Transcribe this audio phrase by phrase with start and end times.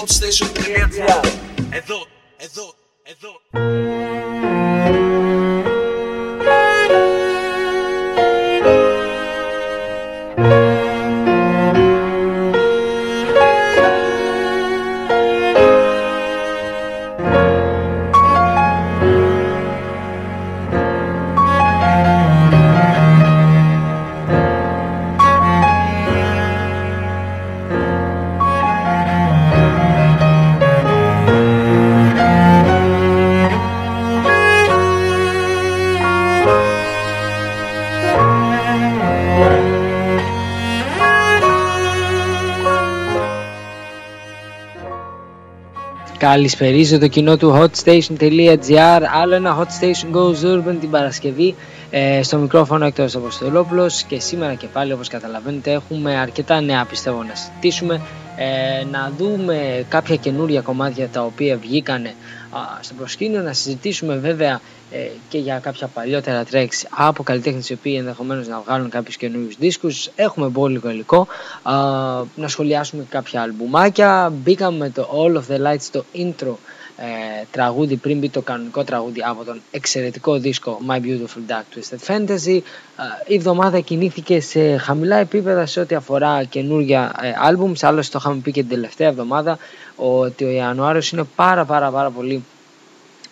[0.00, 0.88] hotstation.gr
[1.70, 2.06] Εδώ,
[2.36, 3.99] εδώ, εδώ
[46.21, 51.55] Καλησπερίζω το κοινό του hotstation.gr Άλλο ένα Hot Station Goes Urban την Παρασκευή
[51.89, 57.23] ε, Στο μικρόφωνο εκτός Αποστολόπουλος Και σήμερα και πάλι όπως καταλαβαίνετε έχουμε αρκετά νέα πιστεύω
[57.23, 58.01] να συζητήσουμε
[58.35, 62.13] ε, Να δούμε κάποια καινούρια κομμάτια τα οποία βγήκανε
[62.81, 64.59] στο προσκήνιο Να συζητήσουμε βέβαια ε,
[65.31, 70.09] και για κάποια παλιότερα tracks από καλλιτέχνες οι οποίοι ενδεχομένως να βγάλουν κάποιους καινούριους δίσκους.
[70.15, 71.27] Έχουμε πολύ υλικό,
[72.35, 74.33] να σχολιάσουμε κάποια αλμπουμάκια.
[74.35, 76.55] Μπήκαμε με το All of the Lights, το intro
[77.03, 82.15] ε, τραγούδι πριν μπει το κανονικό τραγούδι από τον εξαιρετικό δίσκο My Beautiful Dark Twisted
[82.15, 82.59] Fantasy.
[83.27, 88.41] η εβδομάδα κινήθηκε σε χαμηλά επίπεδα σε ό,τι αφορά καινούργια ε, albums, άλλωστε το είχαμε
[88.41, 89.57] πει και την τελευταία εβδομάδα
[89.95, 92.43] ότι ο Ιανουάριος είναι πάρα πάρα πάρα πολύ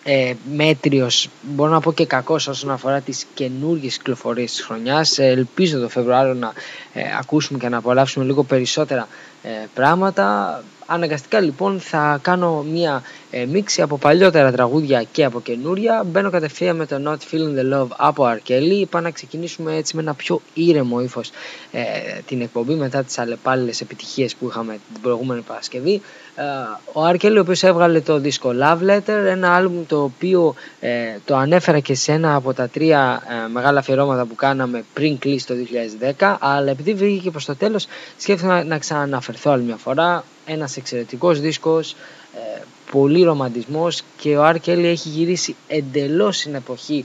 [0.04, 5.18] ε, μέτριος, μπορώ να πω και κακός όσον αφορά τις καινούργιες κυκλοφορίες της χρονιάς.
[5.18, 6.52] Ε, ελπίζω το Φεβρουάριο να
[6.92, 9.08] ε, ακούσουμε και να απολαύσουμε λίγο περισσότερα
[9.42, 10.62] ε, πράγματα.
[10.92, 16.02] Αναγκαστικά λοιπόν θα κάνω μία ε, μίξη από παλιότερα τραγούδια και από καινούρια.
[16.06, 18.74] Μπαίνω κατευθείαν με το Not Feeling the Love από Αρκέλη.
[18.74, 21.30] Είπα να ξεκινήσουμε έτσι με ένα πιο ήρεμο ύφος
[21.72, 21.82] ε,
[22.26, 26.02] την εκπομπή μετά τις αλλεπάλληλες επιτυχίες που είχαμε την προηγούμενη Παρασκευή.
[26.34, 26.42] Ε,
[26.92, 30.90] ο Αρκέλη ο οποίος έβγαλε το δίσκο Love Letter, ένα άλμπουμ το οποίο ε,
[31.24, 35.46] το ανέφερα και σε ένα από τα τρία ε, μεγάλα αφιερώματα που κάναμε πριν κλείσει
[35.46, 35.54] το
[36.18, 37.86] 2010, αλλά επειδή βγήκε προς το τέλος
[38.16, 40.24] σκέφτομαι να ξαναναφερθώ άλλη μια φορά.
[40.52, 41.92] Ένας εξαιρετικός δίσκος,
[42.34, 44.68] ε, πολύ ρομαντισμός και ο R.
[44.68, 47.04] έχει γυρίσει εντελώς στην εποχή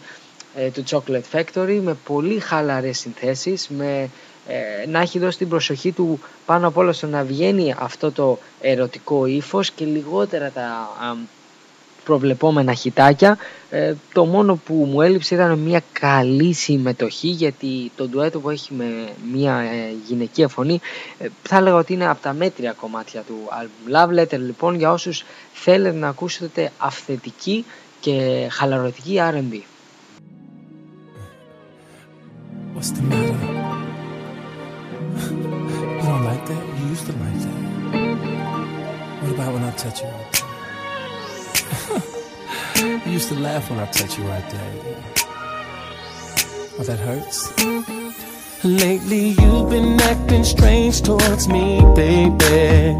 [0.56, 4.10] ε, του Chocolate Factory με πολύ χαλαρές συνθέσεις, με
[4.48, 8.40] ε, να έχει δώσει την προσοχή του πάνω απ' όλα στο να βγαίνει αυτό το
[8.62, 10.90] ερωτικό ύφος και λιγότερα τα
[12.06, 13.38] προβλεπόμενα χιτάκια.
[13.70, 18.74] Ε, το μόνο που μου έλειψε ήταν μια καλή συμμετοχή γιατί το ντουέτο που έχει
[18.74, 18.86] με
[19.34, 20.80] μια ε, γυναικεία φωνή
[21.18, 23.96] ε, θα έλεγα ότι είναι από τα μέτρια κομμάτια του album.
[23.96, 27.66] Love Letter λοιπόν για όσους θέλετε να ακούσετε αυθεντική
[28.00, 29.62] και χαλαρωτική R&B.
[32.76, 33.40] What's the matter?
[35.96, 36.64] You don't like that?
[36.78, 37.60] You used to like that.
[39.22, 40.45] What about when I touch you?
[43.06, 44.74] you used to laugh when I touch you right there.
[46.78, 47.52] Oh, that hurts.
[48.64, 52.98] Lately you've been acting strange towards me, baby.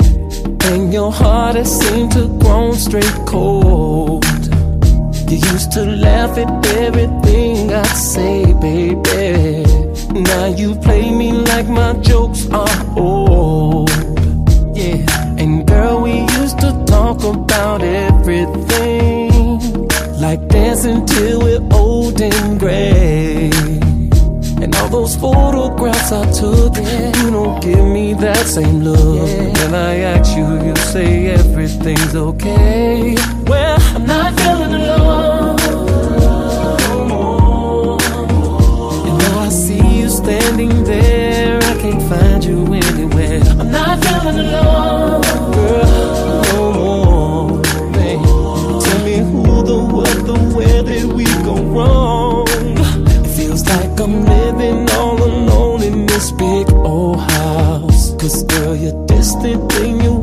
[0.72, 4.26] And your heart has seemed to grow straight cold.
[5.30, 9.66] You used to laugh at everything I say, baby.
[10.14, 13.90] Now you play me like my jokes are old.
[14.76, 15.06] Yeah,
[15.38, 15.85] and girl,
[17.26, 19.30] about everything
[20.20, 23.50] like dancing till we're old and gray.
[24.62, 27.24] And all those photographs I took, yeah.
[27.24, 29.30] you don't give me that same look.
[29.30, 29.64] Yeah.
[29.64, 33.16] When I ask you, you say everything's okay.
[33.46, 35.60] Well, I'm not feeling alone.
[39.08, 43.42] And now I see you standing there, I can't find you anywhere.
[43.60, 45.22] I'm not feeling alone.
[45.54, 46.25] Girl,
[50.56, 52.48] where did we go wrong?
[52.48, 58.16] It feels like I'm living all alone in this big old house.
[58.16, 60.15] Cause girl, you're distant and your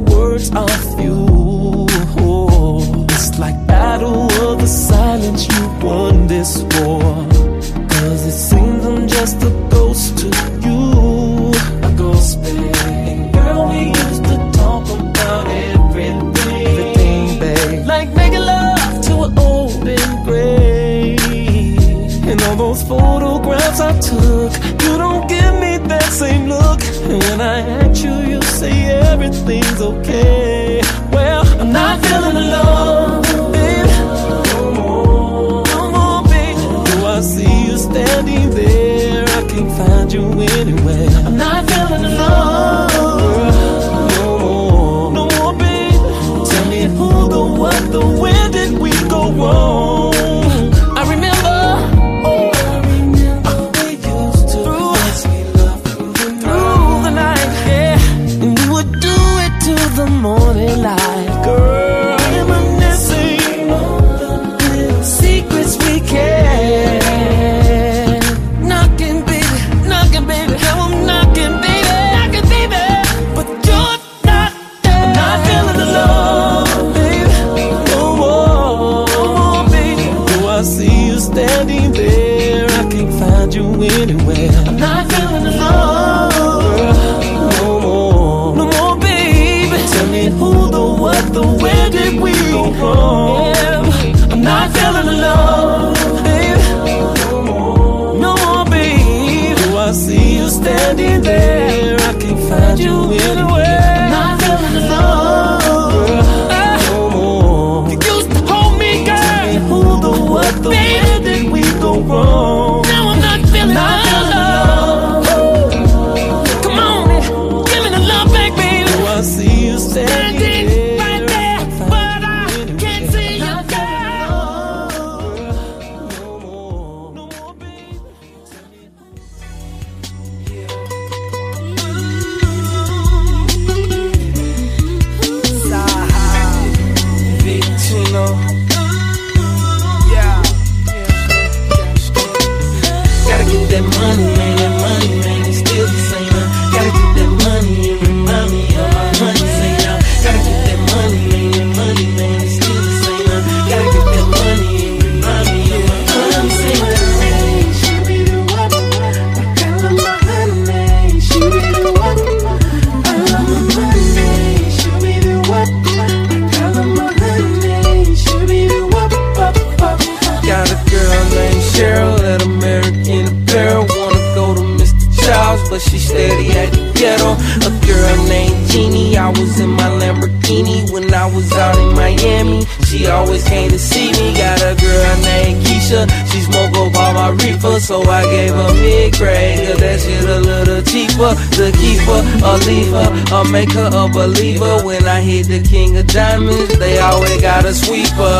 [193.32, 194.84] or make her a believer.
[194.84, 198.36] When I hit the king of diamonds, they always got a sweeper.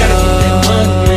[0.00, 1.07] Gotta get that money,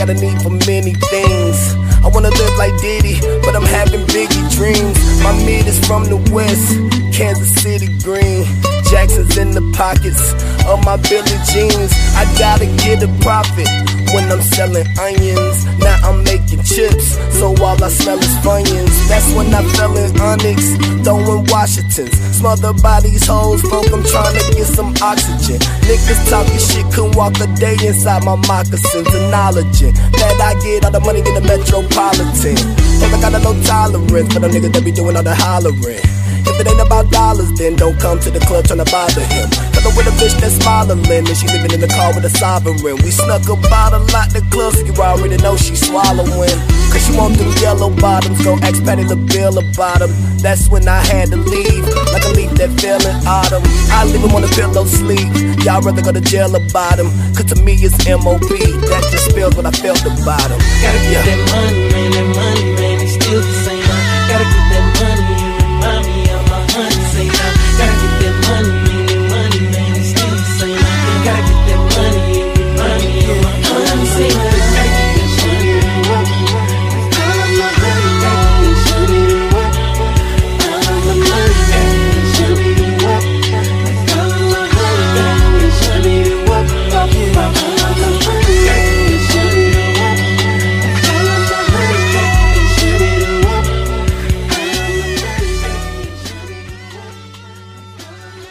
[0.00, 1.76] got a need for many things.
[2.00, 4.96] I wanna live like Diddy, but I'm having biggie dreams.
[5.22, 6.80] My meat is from the west,
[7.12, 8.48] Kansas City green.
[8.88, 10.32] Jackson's in the pockets
[10.64, 11.92] of my Billy jeans.
[12.16, 13.68] I gotta get a profit
[14.16, 15.66] when I'm selling onions.
[15.78, 18.96] Now I'm making chips, so all I smell is funyuns.
[19.08, 22.16] That's when I fell in Onyx, throwing Washingtons.
[22.40, 25.60] Smother bodies, hoes, broke, I'm trying to get some oxygen.
[25.84, 29.06] Niggas talking shit, couldn't walk a day inside my moccasins.
[29.06, 32.56] Acknowledging that I get all the money in the metropolitan.
[32.56, 36.19] Cause I got a low tolerance for the niggas that be doing all the hollering.
[36.60, 39.48] It ain't about dollars, then don't come to the club tryna bother him.
[39.72, 42.76] Cause with a bitch that's smiling, and she living in the car with a sovereign.
[43.00, 46.52] We snuck about a lot the club, so you already know she swallowing.
[46.92, 50.12] Cause she want them yellow bottoms, go ask Patti LaBelle about them.
[50.44, 51.80] That's when I had to leave,
[52.12, 53.64] like a leaf that fell in autumn.
[53.88, 55.32] I leave him on the pillow sleep.
[55.64, 57.08] Y'all rather go to jail about him.
[57.32, 58.44] Cause to me it's MOB,
[58.92, 60.60] that just spells what I felt about him.
[60.84, 63.80] Gotta get that money, man, that money, man, it's still the same.
[64.28, 64.69] Gotta get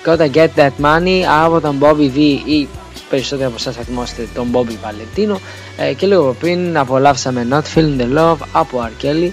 [0.09, 2.67] Και όταν Get That Money από τον Bobby V ή
[3.09, 5.35] περισσότεροι από εσάς θα θυμόσαστε τον Bobby Valentino
[5.77, 9.03] ε, και λίγο πριν απολαύσαμε Not Feeling the Love από R.
[9.05, 9.29] Kelly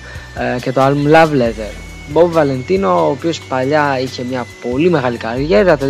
[0.57, 1.73] ε, και το album Love Letter.
[2.15, 5.87] Bobby Valentino, ο οποίος παλιά είχε μια πολύ μεγάλη καριέρα, το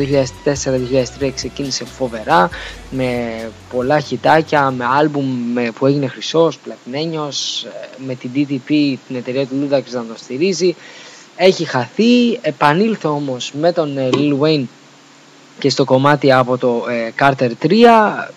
[1.20, 2.48] 2004-2003 ξεκίνησε φοβερά,
[2.90, 3.32] με
[3.72, 7.68] πολλά χιτάκια, με άλμπουμ με- που έγινε χρυσός, πλατινένιος, ε,
[8.06, 8.68] με την DTP,
[9.06, 10.76] την εταιρεία του Ludacris να τον στηρίζει.
[11.36, 14.64] Έχει χαθεί, επανήλθε όμως με τον ε, Lil Wayne
[15.58, 17.74] και στο κομμάτι από το ε, Carter 3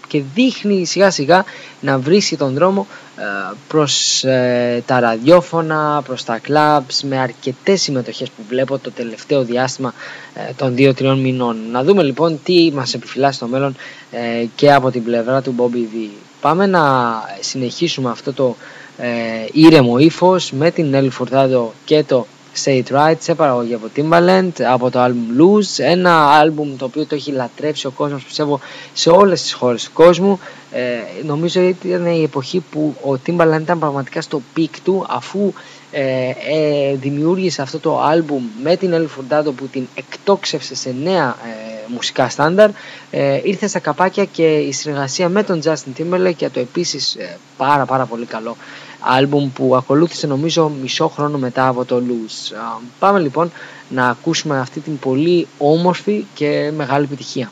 [0.08, 1.44] και δείχνει σιγά σιγά
[1.82, 2.88] να βρίσκει τον δρόμο
[3.18, 3.22] ε,
[3.68, 9.94] προς ε, τα ραδιόφωνα, προς τα κλαμπς με αρκετές συμμετοχές που βλέπω το τελευταίο διάστημα
[10.34, 11.58] ε, των 2-3 μηνών.
[11.72, 13.76] Να δούμε λοιπόν τι μας επιφυλάσσει στο μέλλον
[14.12, 16.10] ε, και από την πλευρά του Bobby V.
[16.42, 18.56] Πάμε να συνεχίσουμε αυτό το
[18.98, 19.08] ε,
[19.52, 22.26] ήρεμο ύφος με την Nelly Furtado και το
[22.64, 27.06] Say It Right σε παραγωγή από Timbaland από το album Lose ένα album το οποίο
[27.06, 28.60] το έχει λατρέψει ο κόσμος πιστεύω
[28.94, 30.40] σε όλες τις χώρες του κόσμου.
[30.72, 35.54] Ε, νομίζω ότι ήταν η εποχή που ο Timbaland ήταν πραγματικά στο πικ του αφού
[35.92, 41.28] ε, ε, δημιούργησε αυτό το album με την Nelly Furtado που την εκτόξευσε σε νέα
[41.28, 42.70] ε, μουσικά στάνταρ.
[43.12, 47.38] Ε, ήρθε στα καπάκια και η συνεργασία με τον Justin Timberlake για το επίσης ε,
[47.58, 48.56] πάρα πάρα πολύ καλό
[49.00, 52.56] άλμπουμ που ακολούθησε νομίζω μισό χρόνο μετά από το Lose.
[52.56, 53.52] Α, Πάμε λοιπόν
[53.90, 57.52] να ακούσουμε αυτή την πολύ όμορφη και μεγάλη επιτυχία.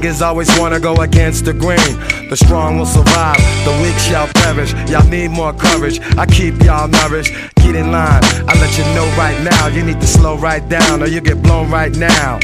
[0.00, 1.78] Niggas always wanna go against the grain.
[2.30, 4.72] The strong will survive, the weak shall perish.
[4.90, 6.00] Y'all need more courage.
[6.16, 7.32] I keep y'all nourished.
[7.56, 8.22] Get in line.
[8.48, 9.66] I let you know right now.
[9.66, 12.38] You need to slow right down, or you get blown right now.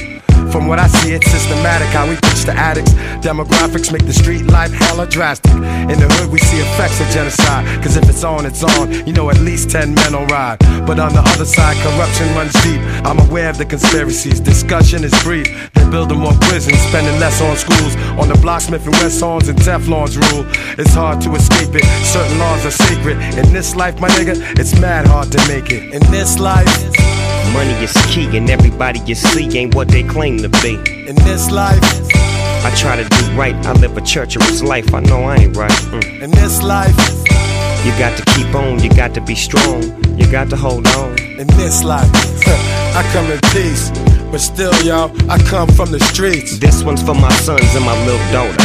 [0.52, 2.92] From what I see, it's systematic how we pitch the addicts.
[3.24, 5.52] Demographics make the street life hella drastic.
[5.52, 7.64] In the hood, we see effects of genocide.
[7.82, 9.06] Cause if it's on, it's on.
[9.06, 10.58] You know, at least 10 men will ride.
[10.86, 12.80] But on the other side, corruption runs deep.
[13.04, 14.40] I'm aware of the conspiracies.
[14.40, 15.46] Discussion is brief.
[15.74, 17.96] They're building more prisons, spending less on schools.
[18.20, 20.46] On the block, Smith and West Horns and Teflon's rule.
[20.78, 21.84] It's hard to escape it.
[22.04, 23.16] Certain laws are sacred.
[23.38, 25.94] In this life, my nigga, it's mad hard to make it.
[25.94, 26.66] In this life,
[27.56, 30.74] Money is key, and everybody you see ain't what they claim to be.
[31.08, 31.80] in this life,
[32.66, 34.92] I try to do right, I live a churcherous life.
[34.92, 35.70] I know I ain't right.
[35.70, 36.22] Mm.
[36.24, 36.96] in this life,
[37.86, 39.80] You got to keep on, you got to be strong,
[40.18, 41.18] you got to hold on.
[41.40, 42.10] in this life.
[43.00, 43.90] I come in peace,
[44.30, 46.58] but still, y'all, I come from the streets.
[46.58, 48.64] This one's for my sons and my little daughter.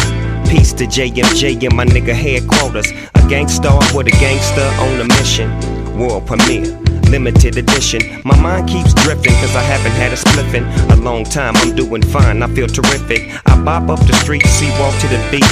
[0.50, 2.92] Peace to JMJ and my nigga headquarters.
[3.16, 5.81] A gangster with a gangster on a mission.
[6.02, 6.66] World premiere,
[7.12, 8.02] limited edition.
[8.26, 11.56] My mind keeps drifting cause I haven't had a spliffin' a long time.
[11.58, 13.30] I'm doing fine, I feel terrific.
[13.46, 15.46] I bop up the street, see walk to the beat.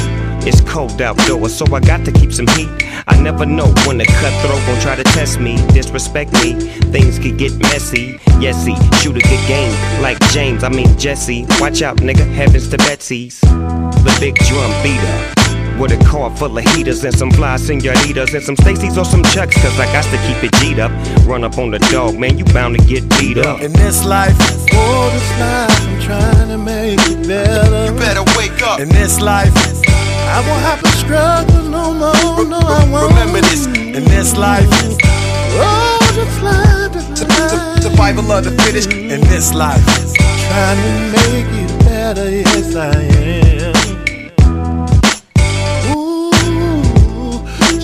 [0.48, 2.68] It's cold outdoors, so I got to keep some heat.
[3.06, 6.54] I never know when the cutthroat gon' try to test me, disrespect me.
[6.90, 8.20] Things could get messy.
[8.40, 11.46] Yes, he shoot a good game like James, I mean Jesse.
[11.60, 13.40] Watch out, nigga, heavens to Betsy's.
[13.42, 15.49] The big drum beater.
[15.80, 19.24] With a car full of heaters and some fly senoritas and some Stacy's or some
[19.24, 20.92] Chucks, cause I got to keep it G'd up.
[21.26, 23.62] Run up on the dog, man, you bound to get beat up.
[23.62, 27.86] In this life, For this life, I'm trying to make it better.
[27.86, 28.82] You better wake up.
[28.82, 32.46] in this life, I won't have to struggle no more.
[32.46, 33.10] No, I won't.
[33.14, 33.66] Remember this.
[33.68, 37.84] in this life, Oh, this life, this life.
[37.84, 38.92] Survival of the fittest.
[38.92, 39.84] in this life.
[39.86, 43.99] Trying to make it better, yes I am.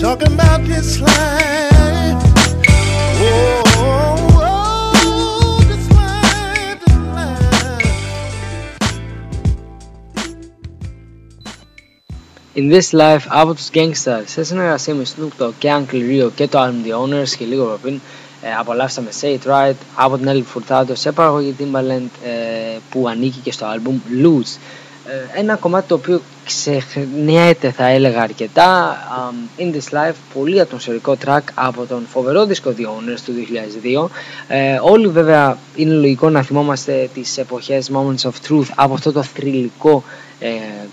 [0.00, 2.22] talking about this life.
[3.18, 3.62] Oh.
[3.78, 4.16] oh
[12.54, 16.30] In this life, από τους Gang Starr, σε συνεργασία με Snoop Dogg και Uncle Reo
[16.34, 18.00] και το album The Ownerz και λίγο από πριν,
[18.42, 23.38] ε, απολαύσαμε Say It Right από την Έλλη Φουρτάτο σε παραγωγή Timbaland ε, που ανήκει
[23.38, 24.58] και στο album Loose.
[25.08, 31.16] Ε, ένα κομμάτι το οποίο ξεχνιέται θα έλεγα αρκετά um, In This Life, πολύ ατμοσφαιρικό
[31.26, 33.32] track από τον φοβερό δίσκο The Owners του
[34.08, 34.08] 2002
[34.48, 39.22] ε, όλοι βέβαια είναι λογικό να θυμόμαστε τις εποχές Moments of Truth από αυτό το
[39.22, 40.02] θρηλυκό
[40.38, 40.48] ε,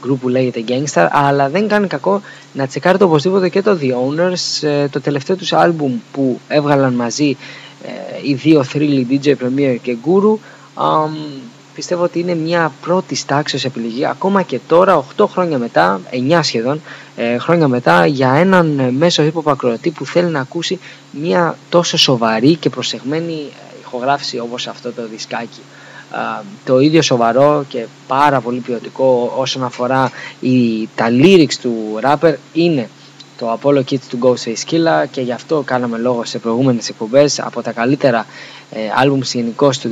[0.06, 2.22] group που λέγεται Gangstar αλλά δεν κάνει κακό
[2.54, 7.38] να τσεκάρετε οπωσδήποτε και το The Owners ε, το τελευταίο τους άλμπουμ που έβγαλαν μαζί
[7.84, 7.90] ε,
[8.30, 10.38] οι δύο θρύλοι DJ Premier και Guru
[10.74, 11.18] αμ,
[11.74, 14.06] πιστεύω ότι είναι μια πρώτης τάξης επιλογή.
[14.06, 16.82] Ακόμα και τώρα 8 χρόνια μετά, 9 σχεδόν
[17.16, 20.80] ε, χρόνια μετά για έναν ε, μέσο hip hop ακροατή που θέλει να ακούσει
[21.12, 25.62] μια τόσο σοβαρή και προσεγμένη ε, ηχογράφηση όπως αυτό το δισκάκι.
[26.12, 32.34] Α, το ίδιο σοβαρό και πάρα πολύ ποιοτικό όσον αφορά η, τα lyrics του rapper
[32.54, 32.90] είναι
[33.38, 37.62] το Apollo Kids του Ghostface Killa και γι' αυτό κάναμε λόγο σε προηγούμενες εκπομπές από
[37.62, 38.26] τα καλύτερα
[38.74, 39.90] ε, άλμπουμς γενικώ του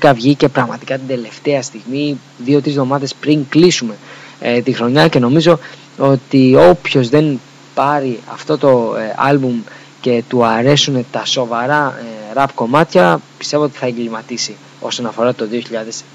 [0.00, 3.94] 2010 βγήκε πραγματικά την τελευταία στιγμή δύο-τρεις εβδομάδες πριν κλείσουμε
[4.40, 5.58] ε, τη χρονιά και νομίζω
[5.98, 7.40] ότι όποιος δεν
[7.74, 9.60] πάρει αυτό το ε, άλμπουμ
[10.00, 15.48] και του αρέσουν τα σοβαρά ε, rap κομμάτια πιστεύω ότι θα εγκληματίσει όσον αφορά το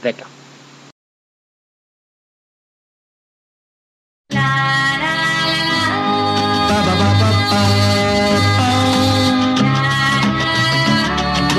[0.03, 0.09] 2010.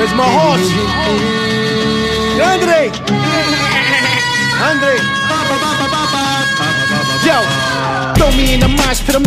[0.08, 0.72] Where's my horse?
[2.40, 2.88] Andre!
[4.56, 4.96] Andre!
[7.28, 7.44] Yo!
[8.16, 9.22] Throw me in the mosh pit, I'm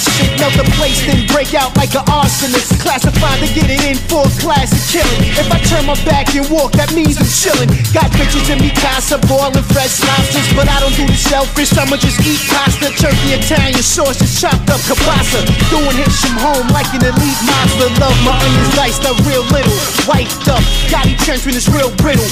[0.00, 0.32] shit.
[0.40, 2.80] Melt the place, then break out like an arsonist.
[2.80, 5.20] Classified to get it in for classic killing.
[5.36, 7.68] If I turn my back and walk, that means I'm chilling.
[7.92, 10.48] Got bitches in me casa, boiling fresh lobsters.
[10.56, 12.88] But I don't do the shellfish, I'ma just eat pasta.
[12.96, 15.44] Turkey, Italian sauce, just chopped up kielbasa.
[15.68, 17.88] Doing hits from home like an elite monster.
[18.00, 19.76] Love my onions diced up real little.
[20.08, 22.26] Wiped up, got trenchman is real brittle.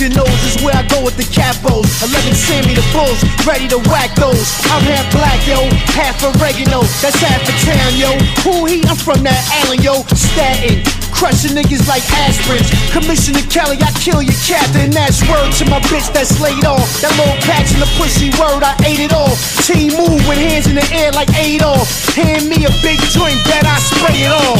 [0.00, 1.84] Your nose is where I go with the capos.
[2.00, 4.48] 11 Sammy the bulls, ready to whack those.
[4.72, 5.60] I'm half black, yo,
[5.92, 6.80] half oregano.
[7.04, 8.10] That's half a town, yo.
[8.44, 8.82] Who he?
[8.86, 10.02] I'm from that island, yo.
[10.14, 10.84] Staten.
[11.20, 12.72] crushing niggas like aspirins.
[12.96, 14.90] Commissioner Kelly, I kill your captain.
[14.90, 16.88] That's word to my bitch that's laid off.
[17.04, 19.36] That little patch in the pussy word, I ate it all.
[19.68, 21.84] Team move with hands in the air like Adolf.
[22.16, 24.56] Hand me a big joint, bet I spray it all.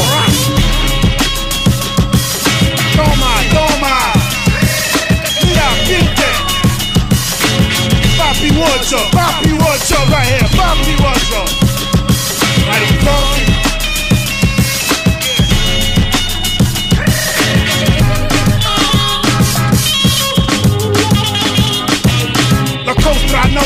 [2.92, 3.96] Toma, toma.
[5.48, 6.28] Mira, pinte.
[8.20, 11.59] Papi Wocho, Papi Wocho right here, Papi Wocho.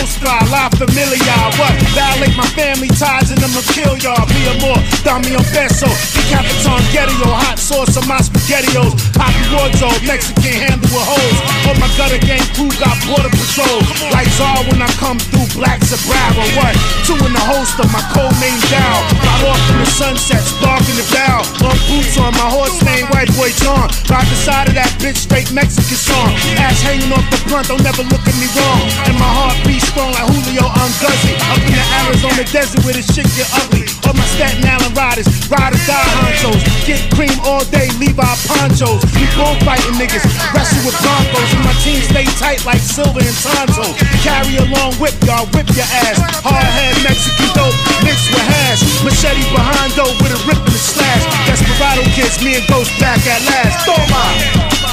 [0.05, 1.35] Costa Nostra, La Familia.
[1.57, 1.73] What?
[1.97, 4.27] Violate my family ties and I'ma kill y'all.
[4.29, 5.89] Be a more, dame un beso.
[6.13, 8.93] Decapiton Getio, hot sauce on my spaghettios.
[9.17, 11.39] Poppy wardrobe, Mexican handle with hoes.
[11.65, 13.81] Oh my gutter gang crew got border patrol.
[14.13, 16.45] Lights are when I come through, black Bravo.
[16.59, 16.75] What?
[17.07, 18.99] Two in the holster, my code name down.
[19.25, 21.41] Got off in the sunsets, dark in the bow.
[21.65, 23.89] Long boots on, my horse named White Boy John.
[24.11, 26.35] Ride the side of that bitch, straight Mexican song.
[26.61, 28.83] Ass hanging off the blunt, don't never look at me wrong.
[29.07, 31.39] And my heart beats like Julio Unguzzi.
[31.47, 33.87] Up in the Arizona desert where the shit get ugly.
[34.03, 36.59] All my Staten Island riders, ride or die honchos.
[36.83, 39.07] Get cream all day, leave our ponchos.
[39.15, 41.49] We both fighting niggas, wrestle with Broncos.
[41.55, 43.87] And my team stay tight like Silver and Tonto.
[44.27, 46.19] Carry a long whip, y'all whip your ass.
[46.43, 48.83] Hard head Mexican dope, mixed with hash.
[49.07, 51.23] Machete behind dope with a rip and a slash.
[51.47, 53.87] Desperado kids, me and Ghost back at last.
[53.87, 54.25] Toma,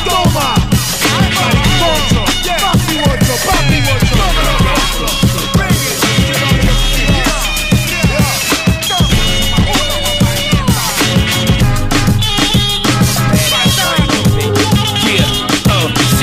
[0.05, 0.61] toma.
[1.41, 2.95] Papi Wocho, Papi
[3.41, 3.80] Papi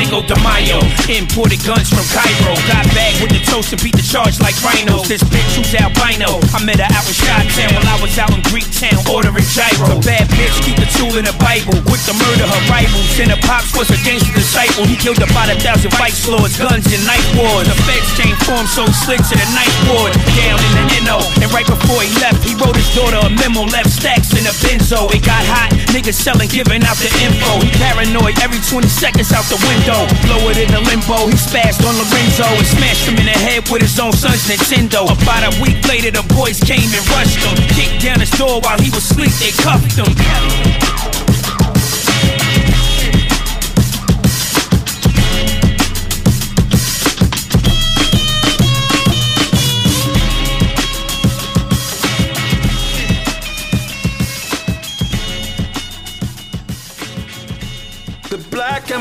[0.08, 0.87] Cinco de Mayo.
[1.08, 2.52] Imported guns from Cairo.
[2.68, 5.08] Got back with the toast and beat the charge like rhinos.
[5.08, 6.36] This bitch who's albino.
[6.52, 9.96] I met her out in Chi-Town while I was out in Greek Town ordering gyro.
[9.96, 11.80] A bad bitch, keep the tool in the Bible.
[11.88, 13.08] Quick to murder her rivals.
[13.24, 14.84] And her pops was a gangster disciple.
[14.84, 17.64] He killed about a thousand vice lords, guns and knife wars.
[17.64, 20.12] The feds came for him so slick to the ninth ward.
[20.36, 21.24] Down in the NO.
[21.40, 23.64] And right before he left, he wrote his daughter a memo.
[23.64, 25.08] Left stacks in a benzo.
[25.16, 25.72] It got hot.
[25.88, 27.64] Niggas selling, giving out the info.
[27.64, 30.04] He paranoid every 20 seconds out the window.
[30.28, 30.97] Blow it in the limbo.
[30.98, 35.06] He spazzed on Lorenzo and smashed him in the head with his own son's Nintendo.
[35.06, 37.56] About a week later, the boys came and rushed him.
[37.68, 39.30] Kicked down his door while he was asleep.
[39.38, 40.77] They cuffed him.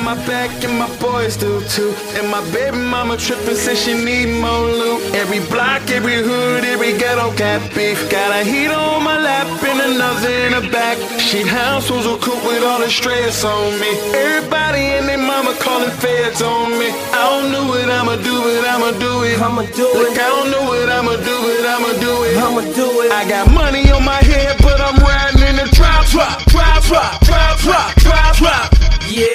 [0.08, 1.92] My back and my boys do too.
[2.16, 5.02] And my baby mama trippin' says she need more loot.
[5.14, 8.00] Every block, every hood, every ghetto got beef.
[8.10, 10.96] Got a heater on my lap and another in the back.
[11.20, 13.92] She house was a coop with all the stress on me.
[14.16, 16.88] Everybody and their mama calling feds on me.
[17.12, 19.36] I don't know what I'ma do, but I'ma do it.
[19.42, 19.98] I'ma do it.
[20.04, 22.38] Look, I don't know what I'ma do, but I'ma do it.
[22.46, 23.12] I'ma do it.
[23.12, 25.37] I got money on my head, but I'm riding in
[25.72, 28.74] drop, drop, drop, drop, drop, drop, drop, drop.
[29.08, 29.32] Yeah,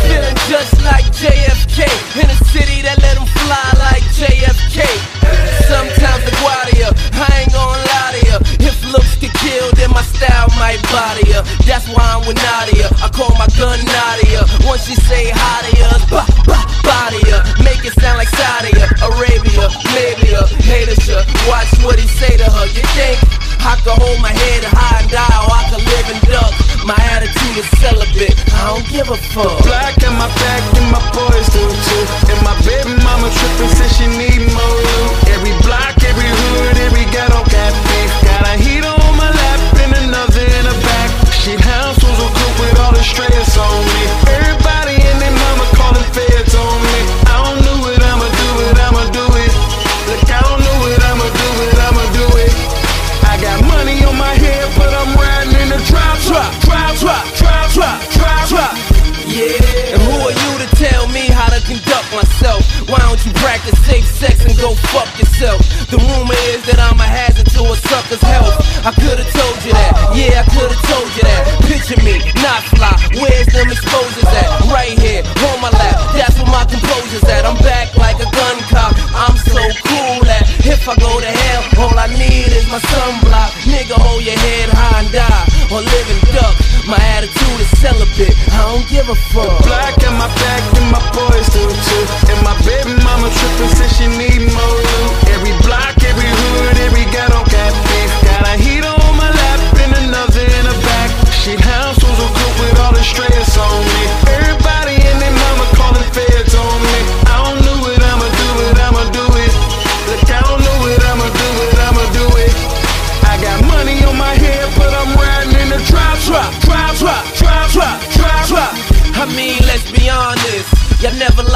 [0.00, 1.84] feeling just like JFK
[2.22, 3.49] in a city that let him fly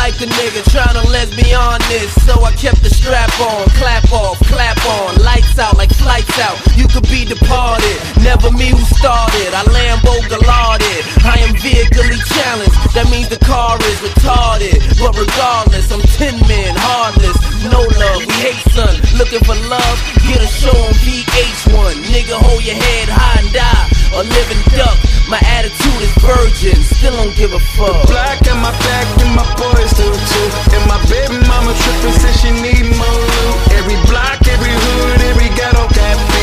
[0.05, 2.13] Liked a nigga trying to let me on this.
[2.29, 6.61] So I kept the strap on, clap off, clap on, lights out like flights out.
[6.77, 9.49] You could be departed, never me who started.
[9.57, 12.77] I Lambo Galarded, I am vehically challenged.
[12.93, 14.77] That means the car is retarded.
[15.01, 17.41] But regardless, I'm 10 men, heartless.
[17.73, 19.01] No love, we hate son.
[19.17, 19.97] Looking for love,
[20.29, 22.13] get a show on VH1.
[22.13, 24.04] Nigga, hold your head high and die.
[24.23, 24.97] Live and duck.
[25.29, 28.07] My attitude is virgin, still don't give a fuck.
[28.07, 30.49] Black in my back and my boys do too.
[30.71, 33.57] And my baby mama trippin' says she need more loot.
[33.75, 35.89] Every block, every hood, every ghetto.
[35.91, 36.34] Got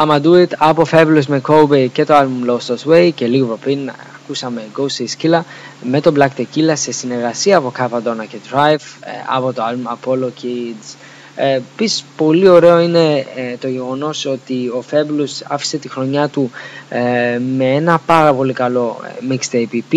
[0.00, 3.56] I'ma Do It από Fabulous με Kobe και το album Lost Us Way και λίγο
[3.56, 3.90] πριν
[4.22, 5.40] ακούσαμε Ghost is Killa
[5.82, 10.26] με το Black Tequila σε συνεργασία από Cavadonna και Drive ε, από το album Apollo
[10.42, 10.94] Kids.
[11.34, 16.50] Ε, Επίσης, πολύ ωραίο είναι ε, το γεγονός ότι ο Fabulous άφησε τη χρονιά του
[16.88, 19.96] ε, με ένα πάρα πολύ καλό ε, mixtape EP.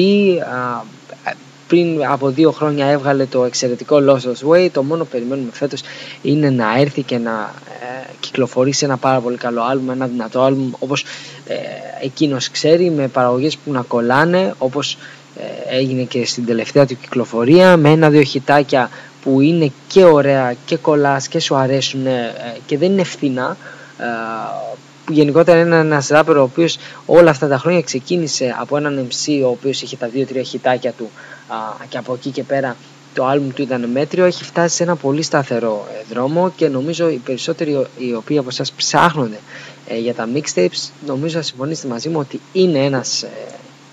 [1.71, 4.69] Α, πριν από δύο χρόνια έβγαλε το εξαιρετικό Lost Us Way.
[4.71, 5.81] Το μόνο που περιμένουμε φέτος
[6.21, 10.71] είναι να έρθει και να ε, κυκλοφορήσει ένα πάρα πολύ καλό άλμπουμ, ένα δυνατό άλμπουμ
[10.79, 11.05] όπως
[11.47, 11.55] ε,
[12.01, 14.97] εκείνος ξέρει με παραγωγές που να κολλάνε όπως
[15.35, 18.89] ε, έγινε και στην τελευταία του κυκλοφορία με ένα-δύο χιτάκια
[19.23, 22.33] που είναι και ωραία και κολλάς και σου αρέσουν ε,
[22.65, 23.57] και δεν είναι φθηνά
[23.97, 24.05] ε,
[25.11, 29.41] που γενικότερα είναι ένας ράπερ ο οποίος όλα αυτά τα χρόνια ξεκίνησε από έναν MC
[29.43, 31.09] ο οποίος είχε τα δύο-τρία χιτάκια του
[31.47, 31.55] α,
[31.89, 32.75] και από εκεί και πέρα
[33.13, 37.09] το άλμπουμ του ήταν μέτριο, έχει φτάσει σε ένα πολύ σταθερό ε, δρόμο και νομίζω
[37.09, 39.39] οι περισσότεροι ο- οι οποίοι από εσάς ψάχνονται
[39.87, 43.29] ε, για τα mixtapes νομίζω θα συμφωνήσετε μαζί μου ότι είναι ένας ε,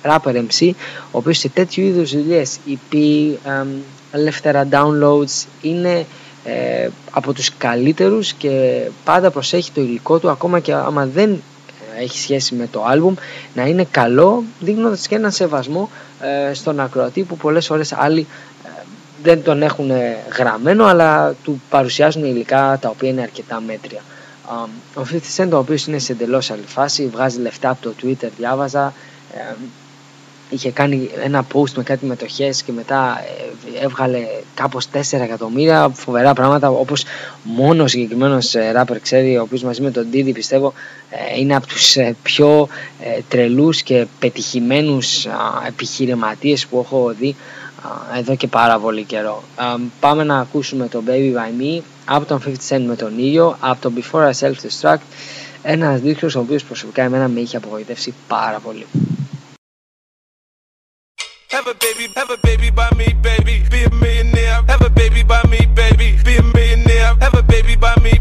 [0.03, 0.71] rapper MC
[1.11, 2.97] ο οποίος σε τέτοιου είδους δουλειές EP,
[3.45, 3.69] εμ,
[4.13, 6.07] ελεύθερα downloads είναι
[6.45, 11.31] ε, από τους καλύτερους και πάντα προσέχει το υλικό του ακόμα και άμα δεν
[11.99, 13.15] ε, έχει σχέση με το άλμπουμ
[13.55, 18.27] να είναι καλό δείχνοντας και ένα σεβασμό ε, στον ακροατή που πολλές φορές άλλοι
[18.65, 18.69] ε,
[19.23, 19.91] δεν τον έχουν
[20.37, 24.01] γραμμένο αλλά του παρουσιάζουν υλικά τα οποία είναι αρκετά μέτρια.
[24.47, 24.55] Α,
[24.95, 28.29] Ο 50 Cent ο οποίος είναι σε εντελώς άλλη φάση, βγάζει λεφτά από το Twitter,
[28.37, 28.93] διάβαζα,
[29.35, 29.55] ε,
[30.51, 33.21] είχε κάνει ένα post με κάτι μετοχές και μετά
[33.79, 34.19] ε, έβγαλε
[34.55, 37.05] κάπως 4 εκατομμύρια, φοβερά πράγματα όπως
[37.43, 40.73] μόνο ο συγκεκριμένος ε, rapper ξέρει, ο οποίος μαζί με τον Diddy πιστεύω
[41.11, 42.69] ε, είναι από τους ε, πιο
[43.01, 45.33] ε, τρελούς και πετυχημένους α,
[45.67, 47.37] επιχειρηματίες που έχω δει
[47.83, 49.43] α, εδώ και πάρα πολύ καιρό.
[49.57, 49.65] Α,
[50.01, 53.81] πάμε να ακούσουμε το Baby By Me από τον 50 Cent με τον ήλιο, από
[53.81, 55.03] τον Before I Self-Destruct,
[55.63, 58.87] ένας δίσκος ο οποίος προσωπικά εμένα με είχε απογοητεύσει πάρα πολύ.
[61.59, 63.65] Have a baby, have a baby by me, baby.
[63.69, 64.63] Be a millionaire.
[64.69, 66.17] Have a baby by me, baby.
[66.25, 67.17] Be a millionaire.
[67.17, 68.18] Have a baby by me,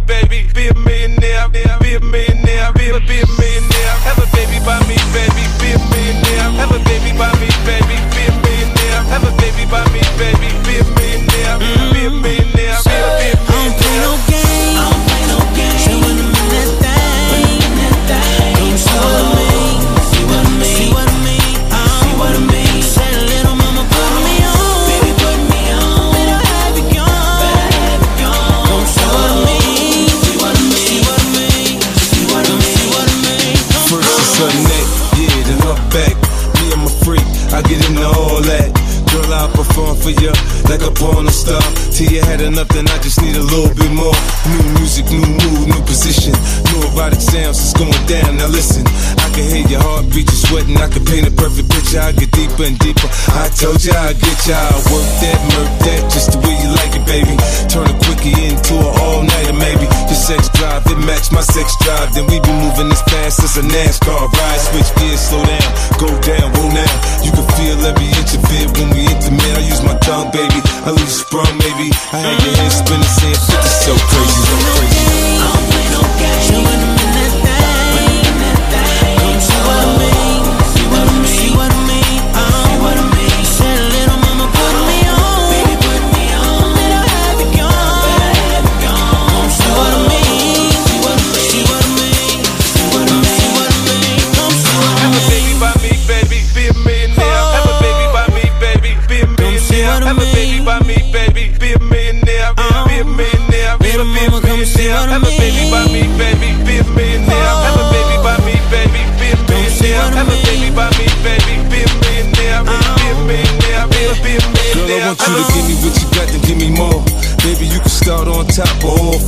[40.08, 40.32] for you
[40.72, 41.60] like a porn star.
[41.91, 44.15] Till you had enough, then I just need a little bit more.
[44.48, 46.32] New music, new mood, new position.
[46.72, 48.38] New erotic sounds, it's going down.
[48.38, 48.88] Now listen,
[49.20, 50.78] I can hear your heartbeat, you sweating.
[50.78, 52.00] I can paint a perfect picture.
[52.00, 53.10] I get deeper and deeper.
[53.36, 54.56] I told you I'd get you.
[54.56, 57.36] I work that, murk that, just the way you like it, baby.
[57.67, 59.97] Turn a quickie into an all nighter, maybe.
[60.18, 62.10] Your sex drive, it match my sex drive.
[62.16, 64.62] Then we be moving as fast as a NASCAR ride.
[64.66, 65.70] Switch gears, slow down,
[66.02, 66.94] go down, whoa now.
[67.22, 69.54] You can feel every inch of it when we intimate.
[69.54, 70.58] I use my tongue, baby.
[70.58, 71.94] I leave you sprung, maybe.
[72.10, 75.06] I had your head spinning, saying 50 so crazy, so crazy.
[75.38, 76.97] Have a baby by me,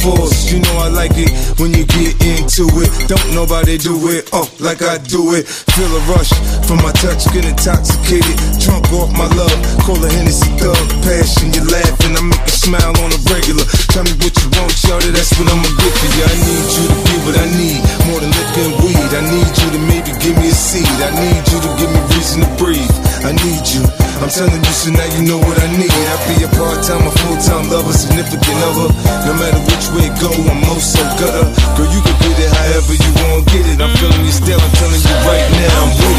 [0.09, 0.51] fours.
[0.51, 2.89] You know I like it when you get into it.
[3.07, 5.45] Don't nobody do it, oh, like I do it.
[5.47, 6.33] Feel a rush
[6.65, 8.35] from my touch, get intoxicated.
[8.57, 10.77] Drunk off my love, call a Hennessy thug.
[11.05, 13.65] Passion, you laughing, I make you smile on a regular.
[13.93, 16.23] Tell me what you want, shorty, that's what I'ma get for you.
[16.25, 19.11] I need you to be what I need, more than and weed.
[19.15, 20.85] I need you to maybe give me a seed.
[20.99, 22.95] I need you to give me reason to breathe.
[23.23, 24.08] I need you.
[24.19, 25.88] I'm telling you, so now you know what I need.
[25.88, 28.91] I be a part-time or full-time lover, significant other.
[29.23, 31.47] No matter which way it go, I'm most so gutter.
[31.79, 33.79] Girl, you can get it however you want, get it.
[33.79, 36.18] I'm feeling you still, I'm telling you right now, I'm with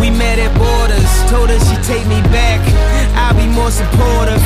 [0.00, 1.10] We met at borders.
[1.30, 2.60] Told her she take me back.
[3.16, 4.42] I'll be more supportive.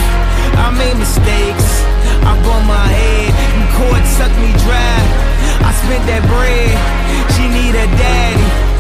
[0.57, 1.83] I made mistakes.
[2.23, 3.31] I bumped my head.
[3.57, 4.99] And court sucked me dry.
[5.67, 6.75] I spent that bread.
[7.35, 8.71] She need a daddy.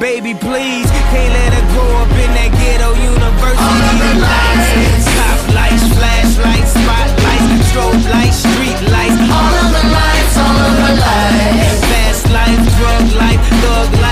[0.00, 3.60] Baby, please, can't let her grow up in that ghetto university.
[4.00, 9.20] The lights, top lights, flashlights, spotlights, strobe lights, street lights.
[9.28, 11.84] All of the lights, all of the lights.
[11.92, 14.09] Fast life, drug life, thug life,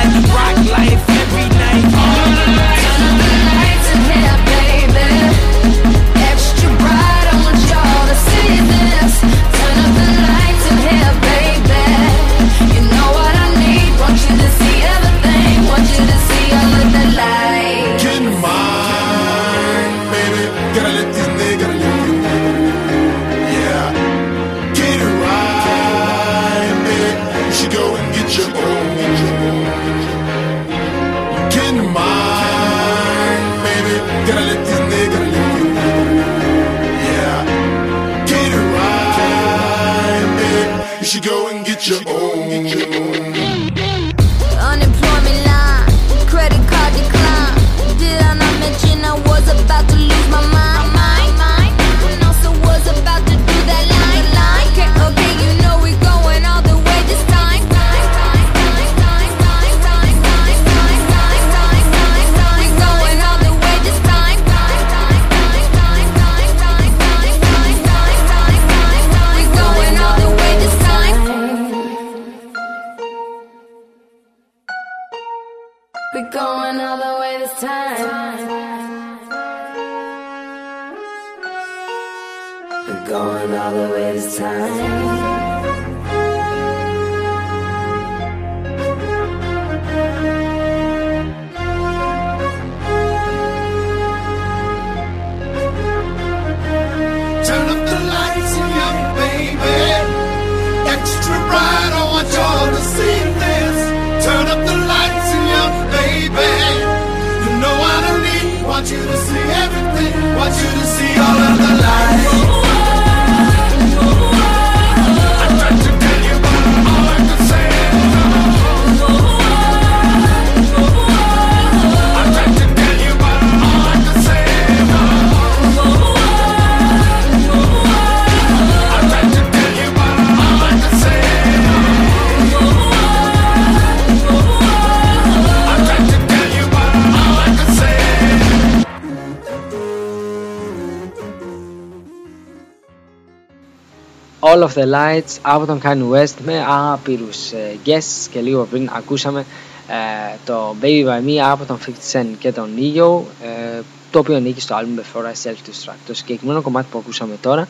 [144.79, 149.45] the Lights από τον Kanye West με άπειρους ε, guests και λίγο πριν ακούσαμε
[149.89, 154.37] ε, το Baby By Me από τον 50 Cent και τον Neo ε, το οποίο
[154.37, 155.99] ανήκει στο album Before I Self Destruct.
[156.07, 157.63] Το συγκεκριμένο κομμάτι που ακούσαμε τώρα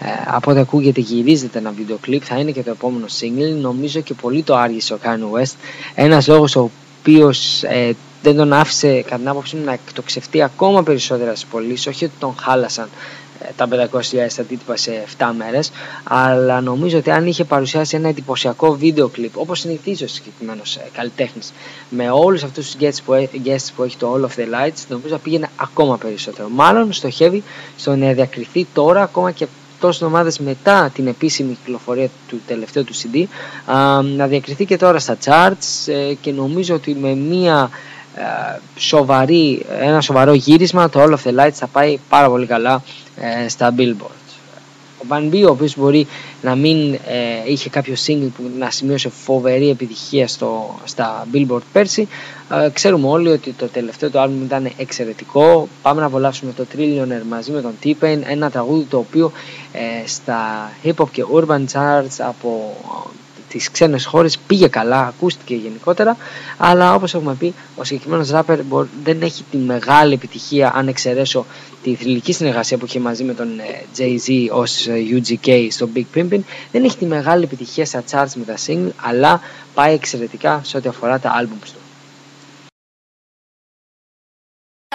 [0.00, 4.00] ε, από ό,τι ακούγεται γυρίζεται ένα βίντεο κλιπ θα είναι και το επόμενο single νομίζω
[4.00, 5.54] και πολύ το άργησε ο Kanye West
[5.94, 7.92] ένας λόγος ο οποίος ε,
[8.22, 12.14] δεν τον άφησε κατά την άποψή μου να εκτοξευτεί ακόμα περισσότερα στις πωλήσεις όχι ότι
[12.18, 12.88] τον χάλασαν
[13.40, 15.70] ε, τα 500.000 αντίτυπα σε 7 μέρες.
[16.04, 20.88] Αλλά νομίζω ότι αν είχε παρουσιάσει ένα εντυπωσιακό βίντεο κλιπ όπως συνηθίζει ο συγκεκριμένος ε,
[20.92, 21.52] καλλιτέχνης
[21.88, 24.84] με όλους αυτούς τους guests που, έ- guests που έχει το All of the Lights
[24.88, 26.48] νομίζω θα πήγαινε ακόμα περισσότερο.
[26.48, 27.42] Μάλλον στοχεύει
[27.76, 29.46] στο να διακριθεί τώρα ακόμα και
[29.80, 33.24] τόσες εβδομάδες μετά την επίσημη κυκλοφορία του τελευταίου του CD
[33.72, 37.95] α, να διακριθεί και τώρα στα charts ε, και νομίζω ότι με μία ε,
[38.76, 42.82] σοβαρή, ένα σοβαρό γύρισμα το All of the Lights θα πάει πάρα πολύ καλά
[43.44, 44.10] ε, στα Billboard.
[45.02, 46.06] Ο Van B, ο οποίος μπορεί
[46.42, 46.98] να μην ε,
[47.46, 52.08] είχε κάποιο single που να σημείωσε φοβερή επιτυχία στο, στα Billboard πέρσι,
[52.64, 55.68] ε, ξέρουμε όλοι ότι το τελευταίο του άλμπουμ ήταν εξαιρετικό.
[55.82, 59.32] Πάμε να απολαύσουμε το Trillionaire μαζί με τον T-Pain, ένα τραγούδι το οποίο
[59.72, 62.76] ε, στα hip hop και urban charts από
[63.48, 66.16] τις ξένες χώρες πήγε καλά, ακούστηκε γενικότερα
[66.56, 71.46] αλλά όπως έχουμε πει ο συγκεκριμένος rapper μπο- δεν έχει τη μεγάλη επιτυχία αν εξαιρέσω
[71.82, 76.04] τη θρηλυκή συνεργασία που είχε μαζί με τον ε, Jay-Z ως ε, UGK στο Big
[76.14, 76.40] Pimpin
[76.72, 79.40] δεν έχει τη μεγάλη επιτυχία στα charts με τα single αλλά
[79.74, 81.80] πάει εξαιρετικά σε ό,τι αφορά τα albums του.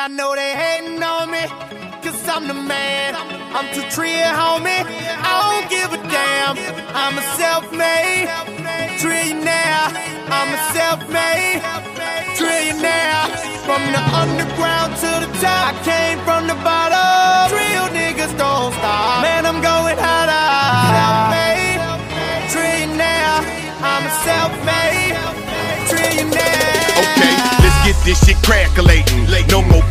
[0.03, 1.43] I know they hating on me,
[2.03, 3.11] cause I'm the man.
[3.57, 4.81] I'm too trillionaire, homie.
[5.29, 6.40] I don't give a damn.
[6.93, 8.27] I'm a self-made
[8.99, 9.95] trillionaire.
[10.27, 11.63] I'm a self-made
[12.35, 13.31] trillionaire.
[13.63, 17.55] From the underground to the top, I came from the bottom.
[17.55, 19.23] Real niggas don't stop.
[19.23, 20.43] Man, I'm going harder.
[20.91, 21.79] Self-made
[22.51, 23.39] trillionaire.
[23.79, 25.15] I'm a self-made
[25.87, 26.91] trillionaire.
[26.99, 29.27] Okay, let's get this shit crackulating.
[29.49, 29.83] No more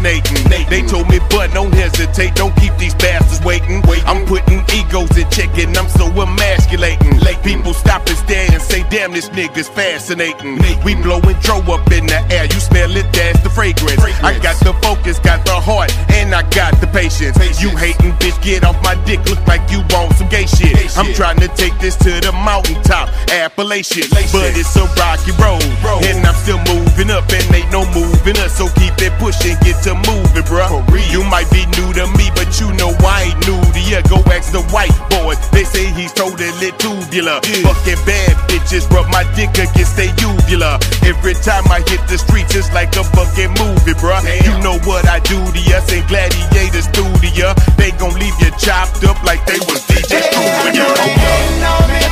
[0.00, 0.68] procrastinating.
[0.68, 2.34] They told me, but don't hesitate.
[2.34, 3.82] Don't keep these bastards waiting.
[4.06, 7.18] I'm putting egos in check and I'm so emasculating.
[7.42, 10.60] People stop and stare and say, damn, this nigga's fascinating.
[10.84, 12.44] We blowing dro up in the air.
[12.44, 13.98] You smell it, that's the fragrance.
[14.22, 17.38] I got the focus, got the heart, and I got the patience.
[17.62, 19.24] You hating, bitch, get off my dick.
[19.24, 20.76] Look like you want some gay shit.
[20.98, 24.04] I'm trying to take this to the mountaintop, Appalachian.
[24.10, 25.64] But it's a rocky road,
[26.04, 28.58] and I'm still moving up, and ain't no moving us.
[28.58, 30.70] So keep it pushing, get to moving, bruh.
[31.10, 34.00] You might be new to me, but you know I ain't new to ya.
[34.06, 37.40] Go ask the white boy, they say he's totally tubular.
[37.42, 40.78] Fucking bad bitches rub my dick against their uvula.
[41.02, 44.22] Every time I hit the streets, it's like a fucking movie, bruh.
[44.46, 47.54] You know what I do to ya, send gladiators through to ya.
[47.76, 51.84] They gon' leave you chopped up like they was DJ Screw when you Hating on
[51.90, 52.02] me,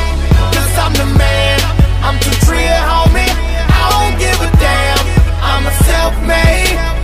[0.54, 1.58] cause I'm the man.
[2.02, 3.30] I'm too trillionaire, homie.
[3.68, 4.98] I don't give a damn.
[5.40, 6.97] I'm a self-made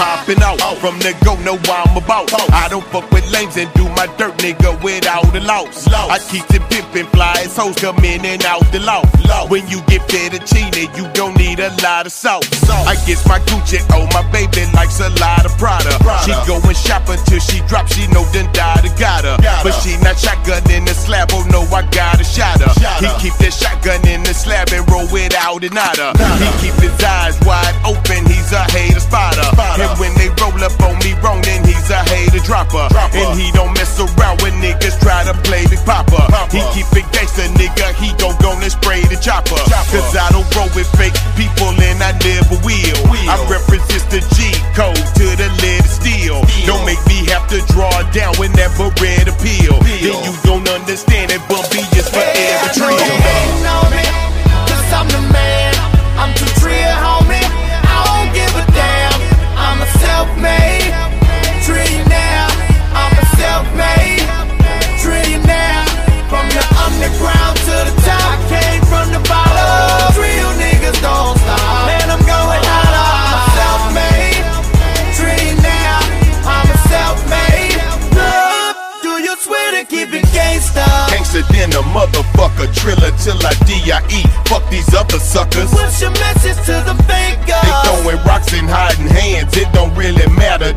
[0.00, 0.60] this shit poppin' out.
[0.78, 2.32] From the go, know why I'm about.
[2.52, 5.86] I don't fuck with lames and do my dirt, nigga, without the loss.
[5.88, 9.08] I keep it pimpin', fly as hoes come in and out the loft.
[9.50, 12.46] When you get fettuccine, you don't need a lot of sauce.
[12.70, 15.90] I guess my Gucci, oh, my baby likes a lot of Prada.
[16.24, 19.36] She goin' shop until she drops, she know done died, got her.
[19.62, 22.72] But she not shotgun in the slab, oh no, I gotta shot her.
[23.00, 26.12] He keep that shotgun in the slab and roll it out and out nada.
[26.38, 29.46] He keep his eyes wide open, he's a hater spotter.
[29.80, 32.88] And when they roll up on me wrong, then he's a hater dropper.
[33.12, 36.30] And he don't mess around when niggas try to play Big Papa.
[36.50, 39.58] He keep it gangsta, nigga, he gon' go and spray the chopper.
[39.90, 42.98] Cause I don't roll with fake people and I never will.
[43.26, 46.42] I represent the G code to the lead steel.
[46.66, 49.69] Don't make me have to draw down whenever red appeal.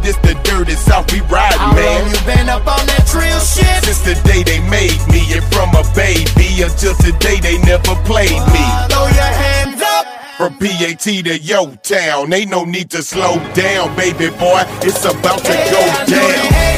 [0.01, 2.01] This the dirty south we riding, How man.
[2.01, 3.83] long you been up on that trill shit?
[3.85, 8.31] Since the day they made me, and from a baby until today they never played
[8.51, 8.65] me.
[8.89, 10.05] Throw your hands up.
[10.37, 14.63] From PAT to Yo Town, ain't no need to slow down, baby boy.
[14.81, 16.72] It's about to go know they down.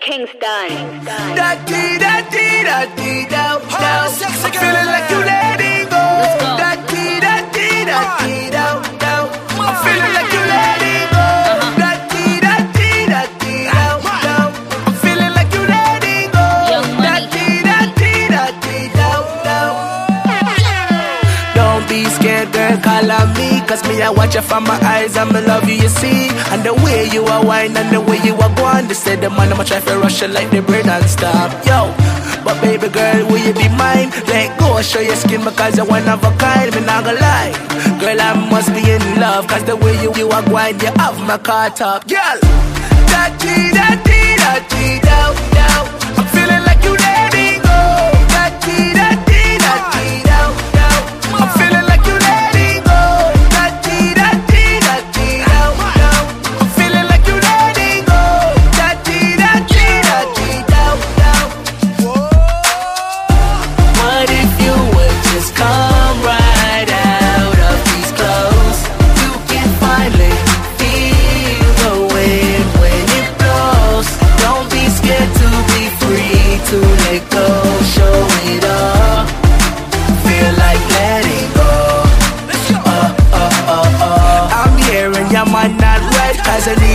[0.00, 0.70] Kingston.
[1.36, 4.06] Da dee da dee da dee da da.
[4.06, 6.04] I'm feeling like you letting go.
[6.60, 8.49] Da dee da dee da dee
[24.02, 26.28] I watch you from my eyes and me love you, you see.
[26.52, 29.28] And the way you are wine and the way you are going They say the
[29.30, 31.50] man, I'ma try to rush like the bread and stop.
[31.66, 31.92] Yo,
[32.44, 34.10] but baby girl, will you be mine?
[34.28, 37.52] Let go, show your skin because you're one of a kind Me not gonna lie.
[38.00, 41.18] Girl, I must be in love Cause the way you, you are going, you have
[41.26, 42.06] my car top.
[42.08, 42.38] Girl,
[43.12, 45.70] da dee da dee da dee da da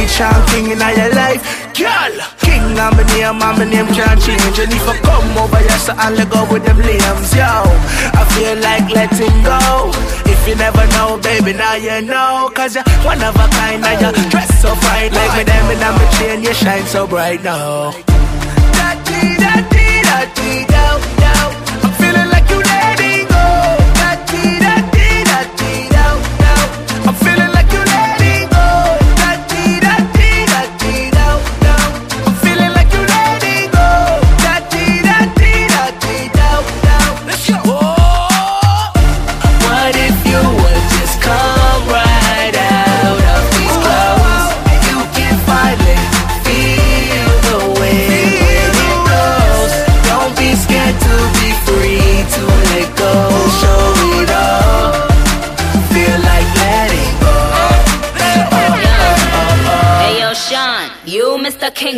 [0.05, 1.41] I King in your life.
[1.73, 4.59] Girl, King, I'm a name, I'm a name can't change.
[4.59, 7.43] And if I come over here, so I'll let go with them limbs, yo.
[8.13, 9.91] I feel like letting go.
[10.29, 12.49] If you never know, baby, now you know.
[12.53, 15.11] Cause you're one of a kind, and you dress so fine.
[15.11, 17.91] Like me, them, and I'm a chain, you shine so bright now.
[18.77, 19.74] Da dee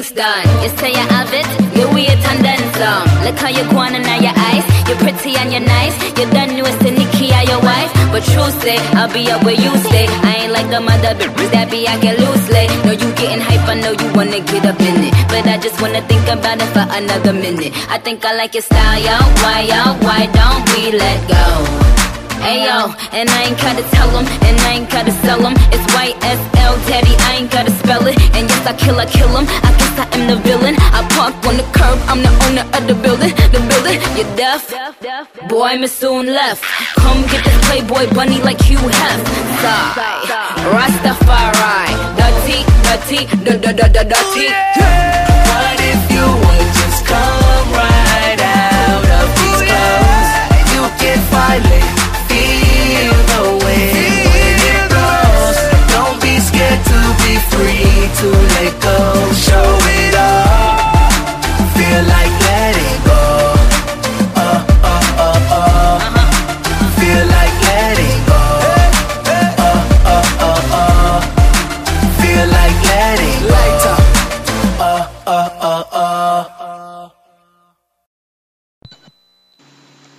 [0.08, 0.24] Mr.
[0.24, 0.64] Kingston.
[0.64, 3.08] You say you have it, you wait and some.
[3.26, 4.64] Look how you go on and your eyes.
[4.88, 5.96] You're pretty and you're nice.
[6.18, 7.92] You done new the Nikki or your wife.
[8.12, 10.08] But true say, I'll be up where you stay.
[10.08, 12.68] I ain't like the mother bitches that be I get loosely.
[12.86, 15.14] No, you getting hype, I know you wanna get up in it.
[15.28, 17.74] But I just wanna think about it for another minute.
[17.90, 19.18] I think I like your style, yo.
[19.44, 19.82] Why, yo?
[20.06, 22.17] Why don't we let go?
[22.48, 25.52] Ayo, and I ain't gotta tell them, and I ain't gotta sell them.
[25.68, 28.16] It's YSL, daddy, I ain't gotta spell it.
[28.40, 29.44] And yes, I kill, I kill them.
[29.68, 30.76] I guess I am the villain.
[30.96, 34.64] I park on the curb, I'm the owner of the building, the building, you're deaf?
[35.50, 36.64] Boy, me soon left.
[36.96, 39.20] Come get this Playboy bunny like Hugh Hef.
[39.60, 40.08] Sigh.
[40.72, 42.00] Rastafari.
[42.16, 44.48] Dirty, dirty, da da da da dirty.
[44.48, 44.88] Oh,
[45.52, 50.32] what if you would just come right out of these oh, clothes?
[50.72, 51.97] You can finally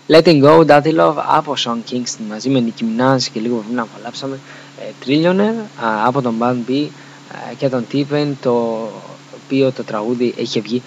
[0.09, 4.39] Letting Go, Daddy Love από Sean Kingston μαζί με Nicki Minaj και λίγο πριν απολαύσαμε
[4.79, 6.89] ε, Trillionaire α, από τον Band B
[7.51, 8.79] ε, και τον T-Pain το
[9.45, 10.83] οποίο το τραγούδι έχει βγει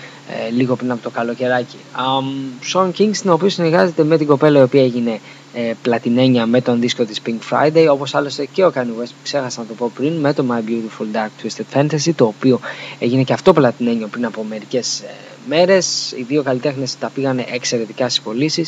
[0.47, 1.77] ε, λίγο πριν από το καλοκαιράκι.
[1.95, 5.19] Um, Sean Kingston ο οποίος συνεργάζεται με την κοπέλα η οποία έγινε
[5.53, 9.59] ε, πλατινένια με τον δίσκο της Pink Friday όπως άλλωστε και ο Kanye West ξέχασα
[9.61, 12.59] να το πω πριν με το My Beautiful Dark Twisted Fantasy το οποίο
[12.99, 15.13] έγινε και αυτό πλατινένιο πριν από μερικές ε,
[15.47, 18.65] μέρες οι δύο καλλιτέχνες τα πήγανε εξαιρετικά στις πωλήσει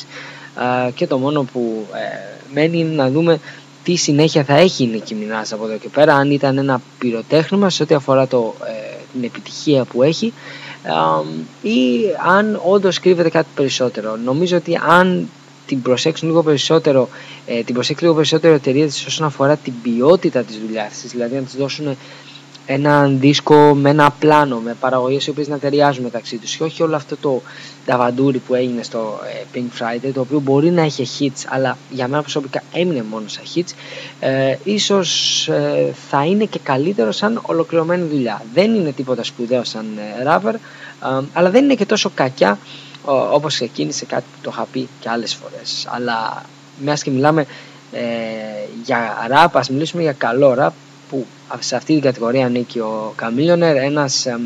[0.95, 3.39] και το μόνο που ε, μένει είναι να δούμε
[3.83, 7.69] τι συνέχεια θα έχει η Nicki Minaj από εδώ και πέρα αν ήταν ένα πυροτέχνημα
[7.69, 10.33] σε ό,τι αφορά το, ε, την επιτυχία που έχει
[10.83, 14.15] ε, ή αν όντως κρύβεται κάτι περισσότερο.
[14.15, 15.29] Νομίζω ότι αν
[15.65, 17.09] την προσέξουν λίγο περισσότερο,
[17.45, 21.11] ε, την προσέξει λίγο περισσότερο η εταιρεία της όσον αφορά την ποιότητα της δουλειάς της,
[21.11, 21.97] δηλαδή να της δώσουν
[22.65, 26.55] έναν δίσκο με ένα πλάνο, με παραγωγές οι οποίες να ταιριάζουν μεταξύ τους.
[26.55, 27.41] Και όχι όλο αυτό το
[27.85, 32.07] ταβαντούρι που έγινε στο ε, Pink Friday το οποίο μπορεί να έχει hits αλλά για
[32.07, 33.73] μένα προσωπικά έμεινε μόνο σαν hits.
[34.19, 38.41] Ε, ίσως ε, θα είναι και καλύτερο σαν ολοκληρωμένη δουλειά.
[38.53, 42.57] Δεν είναι τίποτα σπουδαίο σαν ε, rapper ε, αλλά δεν είναι και τόσο κακιά
[43.05, 45.87] ο, όπως ξεκίνησε κάτι που το είχα πει και άλλες φορές.
[45.89, 46.43] Αλλά
[46.83, 47.45] μιας και μιλάμε
[47.91, 48.01] ε,
[48.83, 50.69] για rap ας μιλήσουμε για καλό rap
[51.13, 51.25] που
[51.59, 54.39] σε αυτή την κατηγορία ανήκει ο Καμίλιονερ, ένας ε,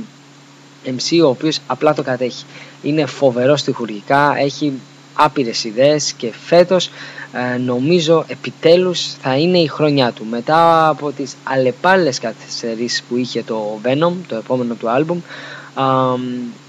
[0.86, 2.46] MC ο οποίος απλά το κατέχει.
[2.82, 4.74] Είναι φοβερός στοιχουργικά, έχει
[5.14, 6.90] άπειρες ιδέες και φέτος
[7.34, 10.26] ε, νομίζω επιτέλους θα είναι η χρονιά του.
[10.30, 15.20] Μετά από τις αλλεπάλλες καθυστερήσεις που είχε το Venom, το επόμενο του άλμπουμ,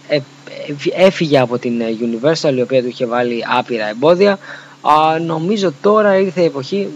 [0.09, 0.21] ε, ε,
[0.97, 4.39] έφυγε από την Universal η οποία του είχε βάλει άπειρα εμπόδια.
[5.27, 6.89] νομίζω τώρα ήρθε η εποχή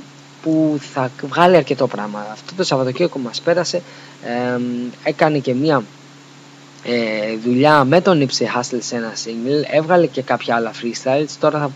[0.42, 2.26] που θα βγάλει αρκετό πράγμα.
[2.32, 3.82] Αυτό το Σαββατοκύριακο μας πέρασε,
[4.24, 4.60] ε,
[5.04, 5.82] έκανε και μία
[6.84, 11.58] ε, δουλειά με τον Nipsey Hussle σε ένα single, έβγαλε και κάποια άλλα freestyles, τώρα
[11.58, 11.70] θα,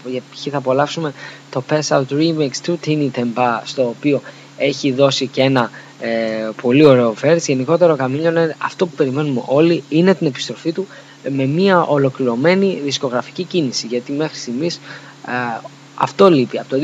[0.51, 1.13] θα απολαύσουμε
[1.51, 4.21] το Pass Out Remix του Tini Tempa, στο οποίο
[4.57, 7.41] έχει δώσει και ένα ε, πολύ ωραίο verse.
[7.47, 10.87] Γενικότερα ο Chameleon αυτό που περιμένουμε όλοι είναι την επιστροφή του
[11.31, 14.81] με μια ολοκληρωμένη δισκογραφική κίνηση, γιατί μέχρι στιγμής
[15.27, 15.61] ε,
[15.97, 16.59] αυτό λείπει.
[16.59, 16.77] Από το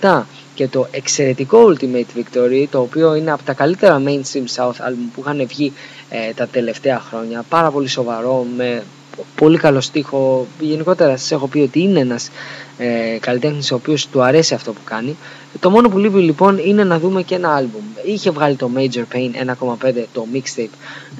[0.00, 0.22] 2007
[0.54, 5.20] και το εξαιρετικό Ultimate Victory το οποίο είναι από τα καλύτερα mainstream South album που
[5.20, 5.72] είχαν βγει
[6.08, 8.82] ε, τα τελευταία χρόνια πάρα πολύ σοβαρό με
[9.34, 10.46] πολύ καλό στίχο.
[10.60, 12.30] Γενικότερα σας έχω πει ότι είναι ένας
[12.78, 15.16] ε, καλλιτέχνης ο οποίος του αρέσει αυτό που κάνει.
[15.60, 18.04] Το μόνο που λείπει λοιπόν είναι να δούμε και ένα album.
[18.06, 19.30] Είχε βγάλει το Major Pain
[19.84, 20.68] 1,5 το mixtape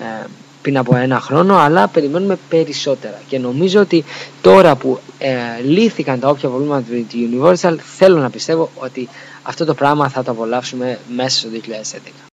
[0.01, 0.27] ε,
[0.63, 3.21] πριν από ένα χρόνο, αλλά περιμένουμε περισσότερα.
[3.29, 4.05] Και νομίζω ότι
[4.43, 5.35] τώρα που ε,
[5.65, 9.09] λύθηκαν τα όποια προβλήματα του Universal, θέλω να πιστεύω ότι
[9.43, 12.31] αυτό το πράγμα θα το απολαύσουμε μέσα στο 2011.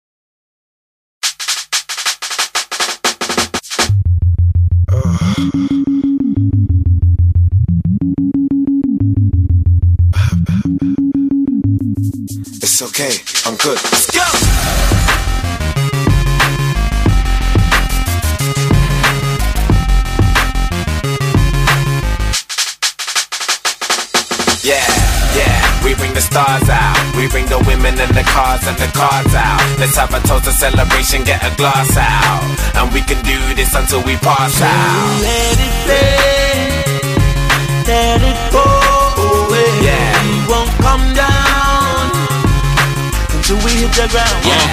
[12.65, 13.13] It's okay,
[13.45, 13.79] I'm good.
[13.91, 14.52] Let's go!
[28.33, 29.61] Women and the cars cards out.
[29.79, 32.41] Let's have a toast, a celebration, get a glass out.
[32.75, 35.21] And we can do this until we pass out.
[35.21, 36.71] Let it rain,
[37.85, 39.85] let it go away.
[39.85, 40.17] Yeah.
[40.25, 42.09] We won't come down
[43.37, 44.41] until we hit the ground.
[44.41, 44.65] Yeah,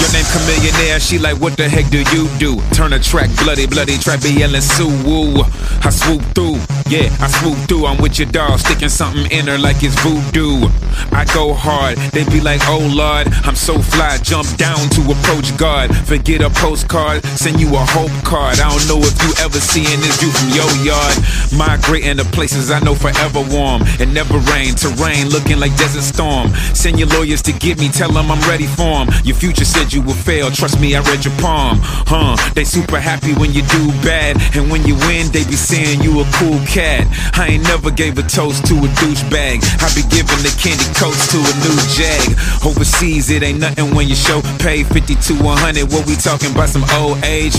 [0.00, 2.60] your name Chamillionaire, she like, what the heck do you do?
[2.72, 5.42] Turn a track bloody, bloody, track be yelling Sue Woo.
[5.82, 6.58] I swoop through,
[6.88, 7.86] yeah, I swoop through.
[7.86, 10.68] I'm with your dog, sticking something in her like it's voodoo.
[11.12, 15.56] I go hard, they be like, oh lord, I'm so fly, jump down to approach
[15.56, 15.94] God.
[16.06, 18.60] Forget a postcard, send you a hope card.
[18.60, 21.16] I don't know if you ever seeing this view from your yard.
[21.56, 23.82] Migrating to places I know forever warm.
[24.00, 26.54] It never rain, terrain looking like desert storm.
[26.74, 29.08] Send your lawyers to get me, tell them I'm ready for 'em.
[29.24, 31.80] Your future said you would fail, trust me, I read your palm.
[31.82, 36.02] Huh, they super happy when you do bad, and when you win, they be saying
[36.02, 37.08] you a cool cat.
[37.32, 39.64] I ain't never gave a toast to a douchebag.
[39.80, 42.36] I be giving the candy coats to a new jag.
[42.66, 45.90] Overseas, it ain't nothing when you show pay 50 to 100.
[45.90, 46.68] What we talking about?
[46.68, 47.54] Some old age?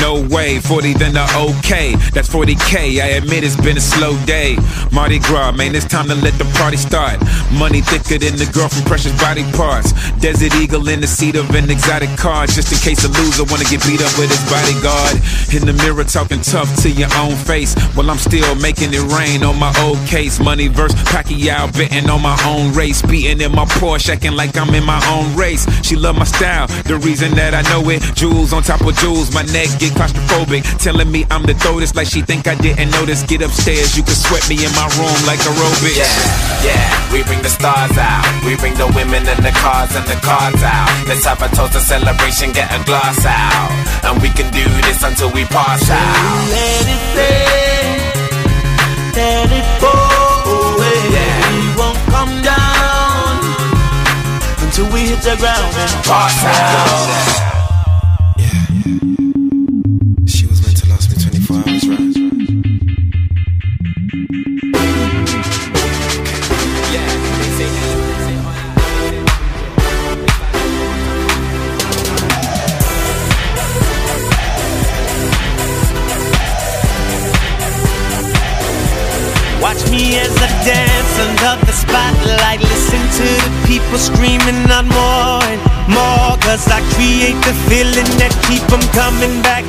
[0.00, 1.24] No way, 40 then the
[1.58, 1.94] okay.
[2.12, 3.00] That's 40k.
[3.00, 4.56] I admit it's been a slow day.
[4.90, 7.20] Mardi Gras, man, it's time to let the party start.
[7.52, 9.92] Money thicker than the girl from Precious Body Parts.
[10.18, 13.64] Desert Eagle in the seat of an exotic car, just in case a loser wanna
[13.64, 15.16] get beat up with his bodyguard.
[15.54, 17.74] In the mirror, talking tough to your own face.
[17.94, 20.40] While I'm still making it rain on my old case.
[20.40, 23.02] Money verse Pacquiao, betting on my own race.
[23.02, 25.66] Beating in my Porsche, acting like I'm in my own race.
[25.82, 28.02] She love my style, the reason that I know it.
[28.14, 30.62] Jewels on top of jewels, my neck get claustrophobic.
[30.78, 33.22] Telling me I'm the throatest, like she think I didn't notice.
[33.22, 35.98] Get upstairs, you can sweat me in my room like aerobics.
[36.02, 38.26] Yeah, yeah, we bring the stars out.
[38.44, 40.90] We bring the women and the cars and the cards out.
[41.06, 43.70] Let's have a toast, a celebration, get a glass out.
[44.02, 46.18] And we can do this until we pass out.
[46.50, 47.98] Let it rain,
[49.14, 49.94] let it pour
[50.50, 50.98] away.
[51.52, 53.38] We won't come down
[54.64, 57.61] until we hit the ground and pass out.
[81.52, 82.60] Under the spotlight.
[82.60, 86.32] Listen to the people screaming on more and more.
[86.40, 89.64] Cause I create the feeling that keep them coming back.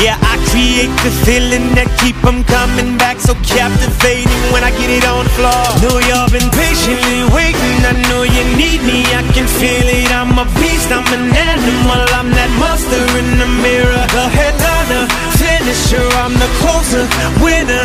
[0.00, 3.20] Yeah, I create the feeling that keep them coming back.
[3.20, 5.64] So captivating when I get it on the floor.
[5.84, 7.78] Know you've been patiently waiting.
[7.84, 9.04] I know you need me.
[9.12, 10.08] I can feel it.
[10.08, 10.88] I'm a beast.
[10.88, 12.04] I'm an animal.
[12.16, 14.04] I'm that monster in the mirror.
[14.16, 15.04] The headliner,
[15.36, 16.06] finisher.
[16.24, 17.04] I'm the closer,
[17.44, 17.84] winner.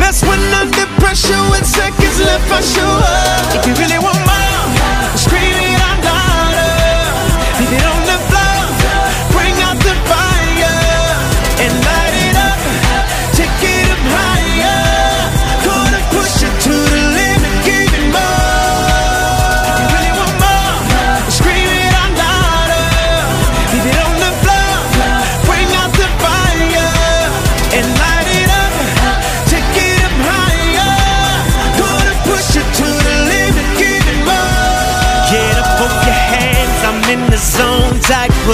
[0.00, 2.03] Best when under pressure with seconds
[2.72, 2.93] left.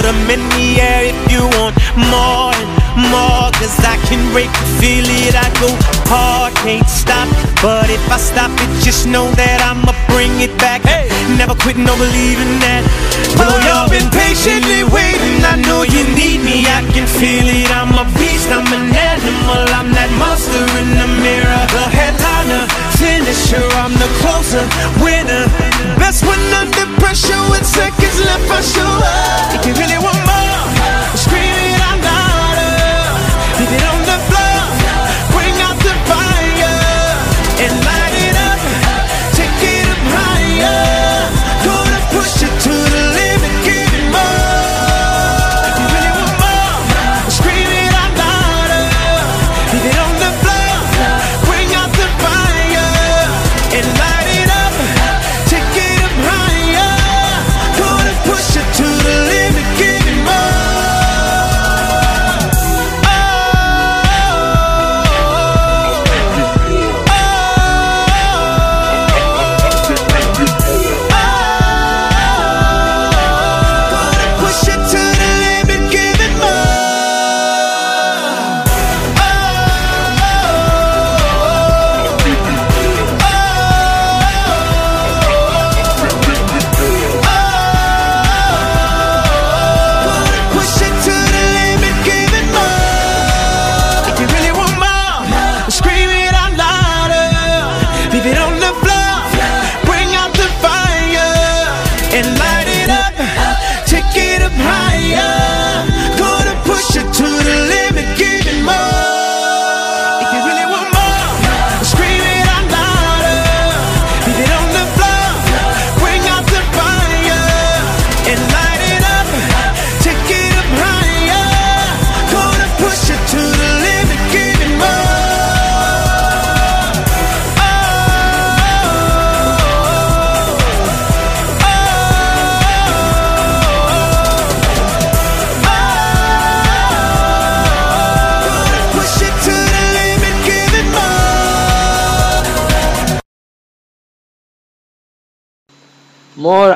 [0.01, 1.77] Put 'em in the air if you want
[2.13, 2.71] more and
[3.13, 3.51] more.
[3.61, 5.35] Cause I can break the feel it.
[5.37, 5.69] I go
[6.09, 7.29] hard, can't stop.
[7.61, 10.81] But if I stop it, just know that I'ma bring it back.
[11.37, 12.83] Never quit, no believing that.
[13.45, 15.39] Oh, you've been patiently waiting.
[15.53, 16.57] I know you need me.
[16.79, 17.69] I can feel it.
[17.79, 18.49] I'm a beast.
[18.57, 19.65] I'm an animal.
[19.79, 21.63] I'm that monster in the mirror.
[21.77, 22.65] The headliner,
[22.97, 23.67] finisher.
[23.83, 24.65] I'm the closer,
[25.05, 25.45] winner.
[26.01, 27.45] Best when under pressure
[27.81, 28.49] seconds left.
[28.61, 29.55] Show up.
[29.57, 30.65] If you really want more,
[31.17, 32.77] scream it out louder.
[33.59, 34.00] Leave it on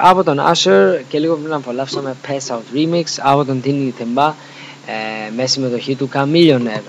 [0.07, 4.33] από τον Asher και λίγο πριν απολαύσαμε Pass Out Remix από τον Tini Temba
[4.87, 6.83] ε, με συμμετοχή του Chameleonaire.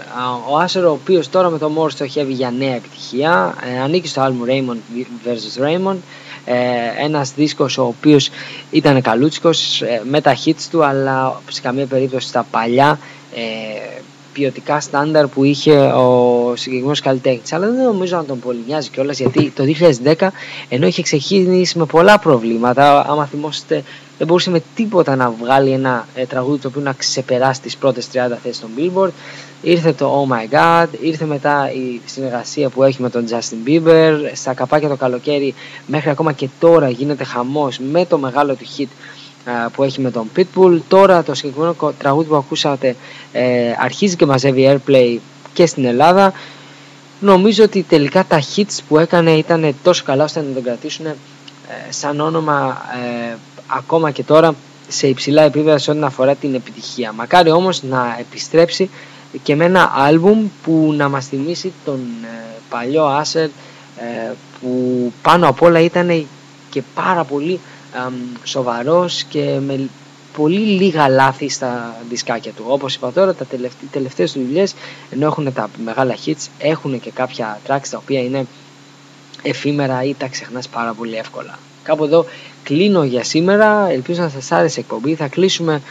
[0.51, 4.21] Ο Asher ο οποίος τώρα με το More στοχεύει για νέα επιτυχία ε, ανήκει στο
[4.25, 4.77] album Raymond
[5.25, 5.63] vs.
[5.65, 5.97] Raymond
[6.45, 6.55] ε,
[7.03, 8.29] ένας δίσκος ο οποίος
[8.71, 12.99] ήταν καλούτσικος ε, με τα hits του αλλά σε καμία περίπτωση στα παλιά
[13.35, 14.01] ε,
[14.35, 17.53] ποιοτικά στάνταρ που είχε ο συγκεκριμένος καλλιτέχνης.
[17.53, 19.63] Αλλά δεν νομίζω να τον πολύ νοιάζει κιόλας γιατί το
[20.03, 20.27] 2010
[20.69, 23.83] ενώ είχε ξεκινήσει με πολλά προβλήματα, άμα θυμόσαστε,
[24.17, 28.07] δεν μπορούσε με τίποτα να βγάλει ένα ε, τραγούδι το οποίο να ξεπεράσει τις πρώτες
[28.13, 29.11] 30 θέσεις των Billboard.
[29.61, 34.19] Ήρθε το Oh My God, ήρθε μετά η συνεργασία που έχει με τον Justin Bieber.
[34.33, 35.53] Στα καπάκια το καλοκαίρι
[35.87, 38.87] μέχρι ακόμα και τώρα γίνεται χαμός με το μεγάλο του hit
[39.73, 40.79] που έχει με τον Pitbull.
[40.87, 42.95] Τώρα το συγκεκριμένο τραγούδι που ακούσατε
[43.31, 45.17] ε, αρχίζει και μαζεύει airplay
[45.53, 46.33] και στην Ελλάδα.
[47.19, 51.15] Νομίζω ότι τελικά τα hits που έκανε ήταν τόσο καλά ώστε να τον κρατήσουν ε,
[51.89, 52.81] σαν όνομα
[53.31, 53.35] ε,
[53.67, 54.55] ακόμα και τώρα
[54.87, 57.11] σε υψηλά επίπεδα σε ό,τι αφορά την επιτυχία.
[57.11, 58.89] Μακάρι όμως να επιστρέψει
[59.43, 61.99] και με ένα άλμπουμ που να μας θυμίσει τον
[62.69, 63.49] παλιό Άσερ
[64.61, 66.27] που πάνω απ' όλα ήταν
[66.69, 67.59] και πάρα πολύ
[68.43, 69.89] σοβαρός και με
[70.37, 72.63] πολύ λίγα λάθη στα δισκάκια του.
[72.67, 74.73] Όπως είπα τώρα, τα τελευταίες, τελευταίες του δουλειές,
[75.11, 78.45] ενώ έχουν τα μεγάλα hits, έχουν και κάποια tracks τα οποία είναι
[79.41, 81.59] εφήμερα ή τα ξεχνάς πάρα πολύ εύκολα.
[81.85, 82.25] Κάπου εδώ
[82.63, 83.89] κλείνω για σήμερα.
[83.89, 85.15] Ελπίζω να σας άρεσε η εκπομπή.
[85.15, 85.81] Θα κλείσουμε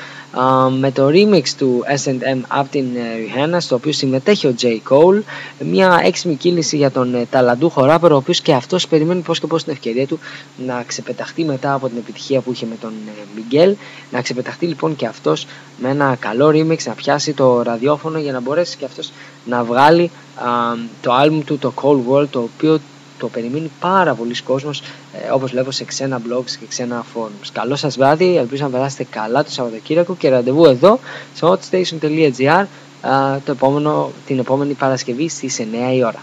[0.78, 4.64] με το remix του S&M από την ε, Rihanna στο οποίο συμμετέχει ο J.
[4.66, 5.22] Cole.
[5.58, 9.46] Μια έξιμη κίνηση για τον ε, ταλαντούχο ράπερ ο οποίος και αυτός περιμένει πώς και
[9.46, 10.18] πώς την ευκαιρία του
[10.66, 12.92] να ξεπεταχτεί μετά από την επιτυχία που είχε με τον
[13.36, 13.68] Miguel.
[13.70, 13.74] Ε,
[14.10, 15.46] να ξεπεταχτεί λοιπόν και αυτός
[15.78, 19.12] με ένα καλό remix να πιάσει το ραδιόφωνο για να μπορέσει και αυτός
[19.44, 20.10] να βγάλει
[21.00, 22.80] το album του το Cold World το οποίο
[23.18, 27.48] το περιμένει πάρα πολλοί κόσμος ε, όπως βλέπω σε ξένα blogs και ξένα forums.
[27.52, 30.98] Καλό σας βράδυ, ελπίζω να περάσετε καλά το Σαββατοκύριακο και ραντεβού εδώ
[31.34, 32.64] σε hotstation.gr
[33.44, 36.22] το επόμενο, την επόμενη Παρασκευή στις 9 η ώρα.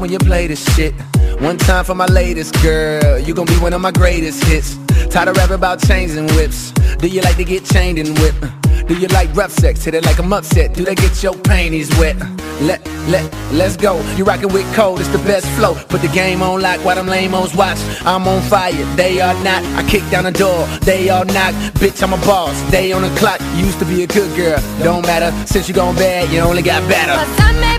[0.00, 0.94] When you play this shit.
[1.40, 4.78] One time for my latest girl, you gon' be one of my greatest hits.
[5.10, 6.72] Tired of rapping about chains and whips.
[7.00, 8.40] Do you like to get chained and whipped?
[8.88, 9.84] Do you like rough sex?
[9.84, 10.72] Hit it like I'm upset.
[10.72, 12.16] Do they get your panties wet?
[12.62, 14.00] Let, let, let's go.
[14.16, 15.74] You rockin' with Cole, it's the best flow.
[15.74, 17.78] Put the game on lock while them lamos watch.
[18.06, 19.62] I'm on fire, they are not.
[19.76, 21.54] I kick down the door, they all knock.
[21.76, 23.40] Bitch, I'm a boss, they on the clock.
[23.56, 25.30] Used to be a good girl, don't matter.
[25.46, 27.69] Since you gone bad, you only got better.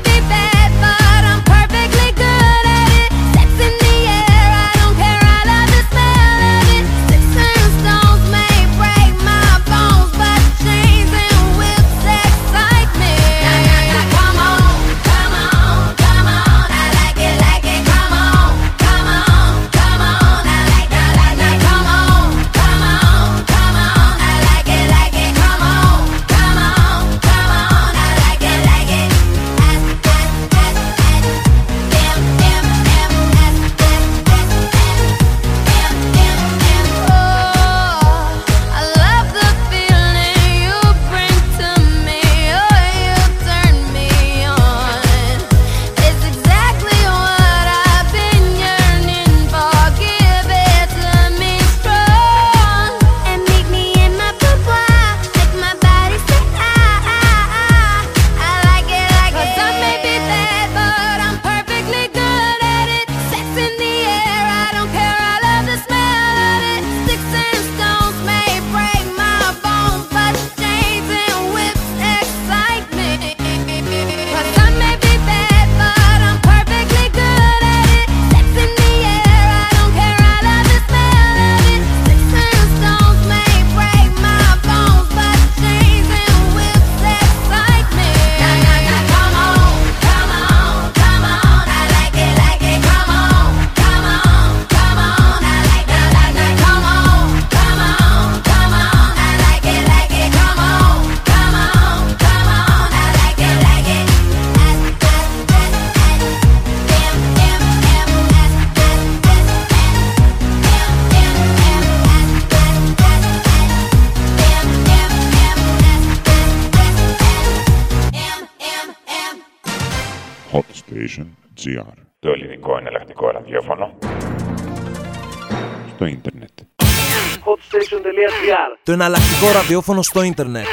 [129.41, 130.65] Ελληνικό ραδιόφωνο στο ίντερνετ.